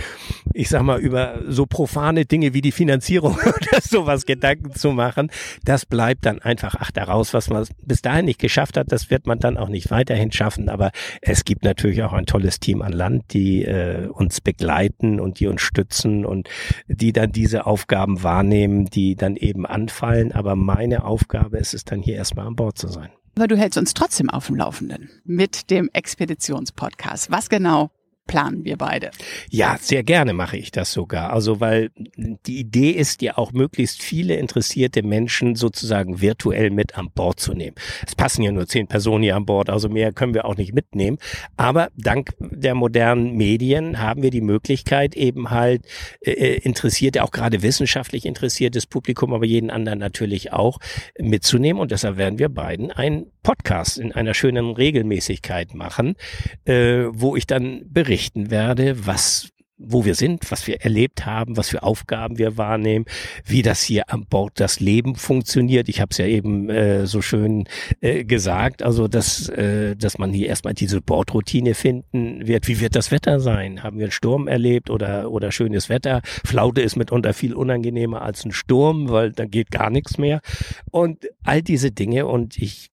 ich 0.53 0.69
sag 0.69 0.83
mal, 0.83 0.99
über 0.99 1.41
so 1.47 1.65
profane 1.65 2.25
Dinge 2.25 2.53
wie 2.53 2.61
die 2.61 2.71
Finanzierung 2.71 3.35
oder 3.45 3.81
sowas 3.81 4.25
Gedanken 4.25 4.73
zu 4.73 4.91
machen. 4.91 5.31
Das 5.63 5.85
bleibt 5.85 6.25
dann 6.25 6.39
einfach, 6.39 6.75
ach, 6.79 6.91
daraus, 6.91 7.33
was 7.33 7.49
man 7.49 7.65
bis 7.81 8.01
dahin 8.01 8.25
nicht 8.25 8.39
geschafft 8.39 8.77
hat, 8.77 8.91
das 8.91 9.09
wird 9.09 9.27
man 9.27 9.39
dann 9.39 9.57
auch 9.57 9.69
nicht 9.69 9.91
weiterhin 9.91 10.31
schaffen. 10.31 10.69
Aber 10.69 10.91
es 11.21 11.45
gibt 11.45 11.63
natürlich 11.63 12.03
auch 12.03 12.13
ein 12.13 12.25
tolles 12.25 12.59
Team 12.59 12.81
an 12.81 12.93
Land, 12.93 13.33
die 13.33 13.63
äh, 13.63 14.07
uns 14.07 14.41
begleiten 14.41 15.19
und 15.19 15.39
die 15.39 15.47
uns 15.47 15.61
stützen 15.61 16.25
und 16.25 16.49
die 16.87 17.13
dann 17.13 17.31
diese 17.31 17.65
Aufgaben 17.65 18.23
wahrnehmen, 18.23 18.85
die 18.85 19.15
dann 19.15 19.35
eben 19.35 19.65
anfallen. 19.65 20.31
Aber 20.31 20.55
meine 20.55 21.03
Aufgabe 21.05 21.57
ist 21.57 21.73
es 21.73 21.85
dann 21.85 22.01
hier 22.01 22.15
erstmal 22.15 22.47
an 22.47 22.55
Bord 22.55 22.77
zu 22.77 22.87
sein. 22.87 23.09
Aber 23.37 23.47
du 23.47 23.55
hältst 23.55 23.77
uns 23.77 23.93
trotzdem 23.93 24.31
auf 24.31 24.47
dem 24.47 24.55
Laufenden 24.55 25.11
mit 25.23 25.69
dem 25.69 25.91
Expeditionspodcast. 25.93 27.29
Was 27.29 27.49
genau 27.49 27.91
planen 28.27 28.65
wir 28.65 28.77
beide. 28.77 29.11
Ja, 29.49 29.77
sehr 29.79 30.03
gerne 30.03 30.33
mache 30.33 30.57
ich 30.57 30.71
das 30.71 30.91
sogar. 30.91 31.31
Also, 31.31 31.59
weil 31.59 31.89
die 32.17 32.59
Idee 32.59 32.91
ist 32.91 33.21
ja 33.21 33.37
auch 33.37 33.53
möglichst 33.53 34.03
viele 34.03 34.35
interessierte 34.35 35.01
Menschen 35.01 35.55
sozusagen 35.55 36.21
virtuell 36.21 36.69
mit 36.69 36.97
an 36.97 37.09
Bord 37.13 37.39
zu 37.39 37.53
nehmen. 37.53 37.75
Es 38.05 38.15
passen 38.15 38.43
ja 38.43 38.51
nur 38.51 38.67
zehn 38.67 38.87
Personen 38.87 39.23
hier 39.23 39.35
an 39.35 39.45
Bord, 39.45 39.69
also 39.69 39.89
mehr 39.89 40.11
können 40.11 40.33
wir 40.33 40.45
auch 40.45 40.57
nicht 40.57 40.73
mitnehmen. 40.73 41.17
Aber 41.55 41.89
dank 41.95 42.31
der 42.39 42.75
modernen 42.75 43.35
Medien 43.35 43.99
haben 43.99 44.21
wir 44.21 44.29
die 44.29 44.41
Möglichkeit 44.41 45.15
eben 45.15 45.49
halt 45.49 45.85
äh, 46.21 46.31
äh 46.31 46.57
interessierte, 46.57 47.23
auch 47.23 47.31
gerade 47.31 47.61
wissenschaftlich 47.61 48.25
interessiertes 48.25 48.85
Publikum, 48.85 49.33
aber 49.33 49.45
jeden 49.45 49.69
anderen 49.69 49.99
natürlich 49.99 50.51
auch 50.51 50.79
mitzunehmen. 51.17 51.81
Und 51.81 51.91
deshalb 51.91 52.17
werden 52.17 52.39
wir 52.39 52.49
beiden 52.49 52.91
einen 52.91 53.27
Podcast 53.43 53.97
in 53.97 54.11
einer 54.11 54.33
schönen 54.33 54.71
Regelmäßigkeit 54.71 55.73
machen, 55.73 56.15
äh, 56.65 57.05
wo 57.09 57.37
ich 57.37 57.47
dann 57.47 57.83
berichte 57.85 58.16
berichten 58.17 58.49
werde, 58.49 59.05
was 59.05 59.49
wo 59.79 60.05
wir 60.05 60.15
sind, 60.15 60.49
was 60.49 60.65
wir 60.65 60.81
erlebt 60.81 61.27
haben, 61.27 61.55
was 61.55 61.69
für 61.69 61.83
Aufgaben 61.83 62.39
wir 62.39 62.57
wahrnehmen, 62.57 63.05
wie 63.45 63.61
das 63.61 63.83
hier 63.83 64.11
an 64.11 64.25
Bord 64.25 64.59
das 64.59 64.79
Leben 64.79 65.13
funktioniert. 65.13 65.87
Ich 65.87 66.01
habe 66.01 66.09
es 66.09 66.17
ja 66.17 66.25
eben 66.25 66.67
äh, 66.71 67.05
so 67.05 67.21
schön 67.21 67.65
äh, 68.01 68.23
gesagt, 68.25 68.81
also 68.81 69.07
dass, 69.07 69.49
äh, 69.49 69.95
dass 69.95 70.17
man 70.17 70.33
hier 70.33 70.47
erstmal 70.47 70.73
diese 70.73 70.99
Bordroutine 70.99 71.75
finden 71.75 72.47
wird. 72.47 72.67
Wie 72.67 72.79
wird 72.79 72.95
das 72.95 73.11
Wetter 73.11 73.39
sein? 73.39 73.83
Haben 73.83 73.99
wir 73.99 74.05
einen 74.05 74.11
Sturm 74.11 74.47
erlebt 74.47 74.89
oder, 74.89 75.29
oder 75.29 75.51
schönes 75.51 75.89
Wetter? 75.89 76.21
Flaute 76.43 76.81
ist 76.81 76.95
mitunter 76.95 77.35
viel 77.35 77.53
unangenehmer 77.53 78.23
als 78.23 78.45
ein 78.45 78.53
Sturm, 78.53 79.09
weil 79.09 79.31
da 79.31 79.45
geht 79.45 79.69
gar 79.69 79.91
nichts 79.91 80.17
mehr. 80.17 80.41
Und 80.89 81.27
all 81.43 81.61
diese 81.61 81.91
Dinge 81.91 82.25
und 82.25 82.57
ich 82.57 82.89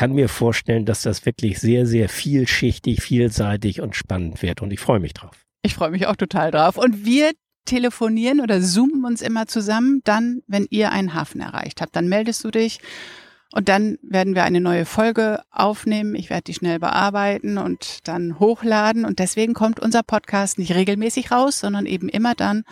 kann 0.00 0.14
mir 0.14 0.30
vorstellen, 0.30 0.86
dass 0.86 1.02
das 1.02 1.26
wirklich 1.26 1.58
sehr, 1.60 1.84
sehr 1.84 2.08
vielschichtig, 2.08 3.02
vielseitig 3.02 3.82
und 3.82 3.94
spannend 3.94 4.40
wird 4.40 4.62
und 4.62 4.72
ich 4.72 4.80
freue 4.80 4.98
mich 4.98 5.12
drauf. 5.12 5.44
Ich 5.60 5.74
freue 5.74 5.90
mich 5.90 6.06
auch 6.06 6.16
total 6.16 6.50
drauf. 6.50 6.78
Und 6.78 7.04
wir 7.04 7.32
telefonieren 7.66 8.40
oder 8.40 8.62
zoomen 8.62 9.04
uns 9.04 9.20
immer 9.20 9.46
zusammen, 9.46 10.00
dann, 10.04 10.40
wenn 10.46 10.66
ihr 10.70 10.90
einen 10.90 11.12
Hafen 11.12 11.42
erreicht 11.42 11.82
habt. 11.82 11.94
Dann 11.94 12.08
meldest 12.08 12.42
du 12.42 12.50
dich 12.50 12.78
und 13.52 13.68
dann 13.68 13.98
werden 14.02 14.36
wir 14.36 14.44
eine 14.44 14.60
neue 14.60 14.84
Folge 14.84 15.40
aufnehmen. 15.50 16.14
Ich 16.14 16.30
werde 16.30 16.44
die 16.44 16.54
schnell 16.54 16.78
bearbeiten 16.78 17.58
und 17.58 17.98
dann 18.06 18.38
hochladen. 18.38 19.04
Und 19.04 19.18
deswegen 19.18 19.54
kommt 19.54 19.80
unser 19.80 20.04
Podcast 20.04 20.56
nicht 20.56 20.72
regelmäßig 20.72 21.32
raus, 21.32 21.58
sondern 21.58 21.84
eben 21.84 22.08
immer 22.08 22.36
dann, 22.36 22.62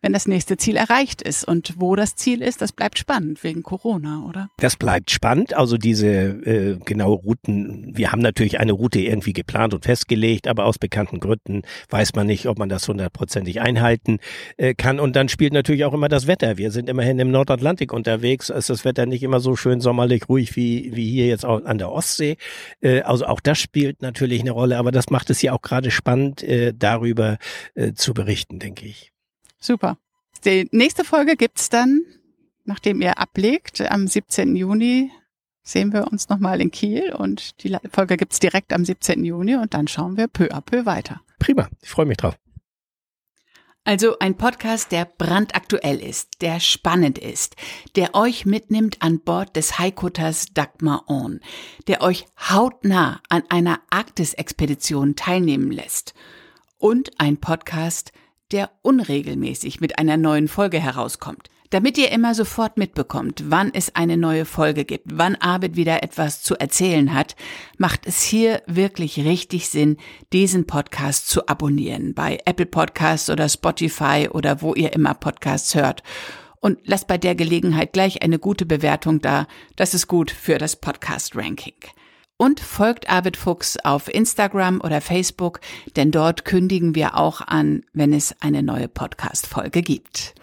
wenn 0.00 0.14
das 0.14 0.26
nächste 0.26 0.56
Ziel 0.56 0.76
erreicht 0.76 1.20
ist. 1.20 1.46
Und 1.46 1.74
wo 1.76 1.96
das 1.96 2.16
Ziel 2.16 2.40
ist, 2.40 2.62
das 2.62 2.72
bleibt 2.72 2.98
spannend 2.98 3.44
wegen 3.44 3.62
Corona, 3.62 4.24
oder? 4.26 4.48
Das 4.56 4.76
bleibt 4.76 5.10
spannend. 5.10 5.52
Also 5.52 5.76
diese 5.76 6.06
äh, 6.08 6.78
genaue 6.82 7.16
Routen, 7.16 7.92
wir 7.94 8.10
haben 8.10 8.22
natürlich 8.22 8.58
eine 8.58 8.72
Route 8.72 9.00
irgendwie 9.00 9.34
geplant 9.34 9.74
und 9.74 9.84
festgelegt, 9.84 10.48
aber 10.48 10.64
aus 10.64 10.78
bekannten 10.78 11.20
Gründen 11.20 11.60
weiß 11.90 12.14
man 12.14 12.26
nicht, 12.26 12.46
ob 12.46 12.58
man 12.58 12.70
das 12.70 12.88
hundertprozentig 12.88 13.60
einhalten 13.60 14.18
äh, 14.56 14.72
kann. 14.72 14.98
Und 14.98 15.14
dann 15.14 15.28
spielt 15.28 15.52
natürlich 15.52 15.84
auch 15.84 15.92
immer 15.92 16.08
das 16.08 16.26
Wetter. 16.26 16.56
Wir 16.56 16.70
sind 16.70 16.88
immerhin 16.88 17.18
im 17.18 17.30
Nordatlantik 17.30 17.92
unterwegs. 17.92 18.48
Ist 18.48 18.70
das 18.70 18.86
Wetter 18.86 19.04
nicht 19.04 19.22
immer 19.22 19.40
so 19.40 19.56
schön 19.56 19.82
sommerlich 19.82 20.21
völlig 20.22 20.28
ruhig 20.28 20.56
wie, 20.56 20.94
wie 20.94 21.10
hier 21.10 21.26
jetzt 21.26 21.44
auch 21.44 21.64
an 21.64 21.78
der 21.78 21.90
Ostsee. 21.90 22.36
Äh, 22.80 23.02
also 23.02 23.26
auch 23.26 23.40
das 23.40 23.58
spielt 23.58 24.02
natürlich 24.02 24.40
eine 24.40 24.50
Rolle, 24.50 24.78
aber 24.78 24.92
das 24.92 25.10
macht 25.10 25.30
es 25.30 25.42
ja 25.42 25.52
auch 25.52 25.62
gerade 25.62 25.90
spannend, 25.90 26.42
äh, 26.42 26.72
darüber 26.76 27.38
äh, 27.74 27.92
zu 27.92 28.14
berichten, 28.14 28.58
denke 28.58 28.86
ich. 28.86 29.12
Super. 29.58 29.98
Die 30.44 30.68
nächste 30.72 31.04
Folge 31.04 31.36
gibt's 31.36 31.68
dann, 31.68 32.02
nachdem 32.64 33.00
ihr 33.00 33.18
ablegt, 33.18 33.80
am 33.80 34.06
17. 34.06 34.56
Juni 34.56 35.10
sehen 35.62 35.92
wir 35.92 36.10
uns 36.10 36.28
nochmal 36.28 36.60
in 36.60 36.72
Kiel 36.72 37.12
und 37.12 37.62
die 37.62 37.76
Folge 37.92 38.16
gibt's 38.16 38.40
direkt 38.40 38.72
am 38.72 38.84
17. 38.84 39.24
Juni 39.24 39.54
und 39.54 39.74
dann 39.74 39.86
schauen 39.86 40.16
wir 40.16 40.26
peu 40.26 40.48
à 40.48 40.60
peu 40.60 40.84
weiter. 40.84 41.20
Prima, 41.38 41.68
ich 41.80 41.90
freue 41.90 42.06
mich 42.06 42.16
drauf. 42.16 42.36
Also 43.84 44.16
ein 44.20 44.36
Podcast, 44.36 44.92
der 44.92 45.04
brandaktuell 45.04 45.98
ist, 45.98 46.40
der 46.40 46.60
spannend 46.60 47.18
ist, 47.18 47.56
der 47.96 48.14
euch 48.14 48.46
mitnimmt 48.46 49.02
an 49.02 49.18
Bord 49.18 49.56
des 49.56 49.76
Haikutters 49.80 50.46
Dagmar 50.54 51.10
On, 51.10 51.40
der 51.88 52.00
euch 52.00 52.26
hautnah 52.38 53.20
an 53.28 53.42
einer 53.48 53.80
Arktis-Expedition 53.90 55.16
teilnehmen 55.16 55.72
lässt. 55.72 56.14
Und 56.78 57.10
ein 57.18 57.38
Podcast, 57.38 58.12
der 58.52 58.70
unregelmäßig 58.82 59.80
mit 59.80 59.98
einer 59.98 60.16
neuen 60.16 60.46
Folge 60.46 60.78
herauskommt. 60.78 61.48
Damit 61.72 61.96
ihr 61.96 62.12
immer 62.12 62.34
sofort 62.34 62.76
mitbekommt, 62.76 63.44
wann 63.46 63.70
es 63.72 63.96
eine 63.96 64.18
neue 64.18 64.44
Folge 64.44 64.84
gibt, 64.84 65.06
wann 65.10 65.36
Arvid 65.36 65.74
wieder 65.74 66.02
etwas 66.02 66.42
zu 66.42 66.54
erzählen 66.54 67.14
hat, 67.14 67.34
macht 67.78 68.06
es 68.06 68.22
hier 68.22 68.60
wirklich 68.66 69.18
richtig 69.24 69.70
Sinn, 69.70 69.96
diesen 70.34 70.66
Podcast 70.66 71.28
zu 71.28 71.48
abonnieren 71.48 72.12
bei 72.12 72.38
Apple 72.44 72.66
Podcasts 72.66 73.30
oder 73.30 73.48
Spotify 73.48 74.28
oder 74.30 74.60
wo 74.60 74.74
ihr 74.74 74.92
immer 74.92 75.14
Podcasts 75.14 75.74
hört. 75.74 76.02
Und 76.60 76.78
lasst 76.84 77.06
bei 77.06 77.16
der 77.16 77.34
Gelegenheit 77.34 77.94
gleich 77.94 78.20
eine 78.20 78.38
gute 78.38 78.66
Bewertung 78.66 79.22
da. 79.22 79.46
Das 79.74 79.94
ist 79.94 80.08
gut 80.08 80.30
für 80.30 80.58
das 80.58 80.76
Podcast-Ranking. 80.76 81.72
Und 82.36 82.60
folgt 82.60 83.08
Arvid 83.08 83.38
Fuchs 83.38 83.78
auf 83.82 84.12
Instagram 84.12 84.82
oder 84.82 85.00
Facebook, 85.00 85.60
denn 85.96 86.10
dort 86.10 86.44
kündigen 86.44 86.94
wir 86.94 87.16
auch 87.16 87.40
an, 87.40 87.82
wenn 87.94 88.12
es 88.12 88.36
eine 88.42 88.62
neue 88.62 88.88
Podcast-Folge 88.88 89.80
gibt. 89.80 90.34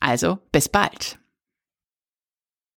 Also 0.00 0.38
bis 0.52 0.68
bald. 0.68 1.18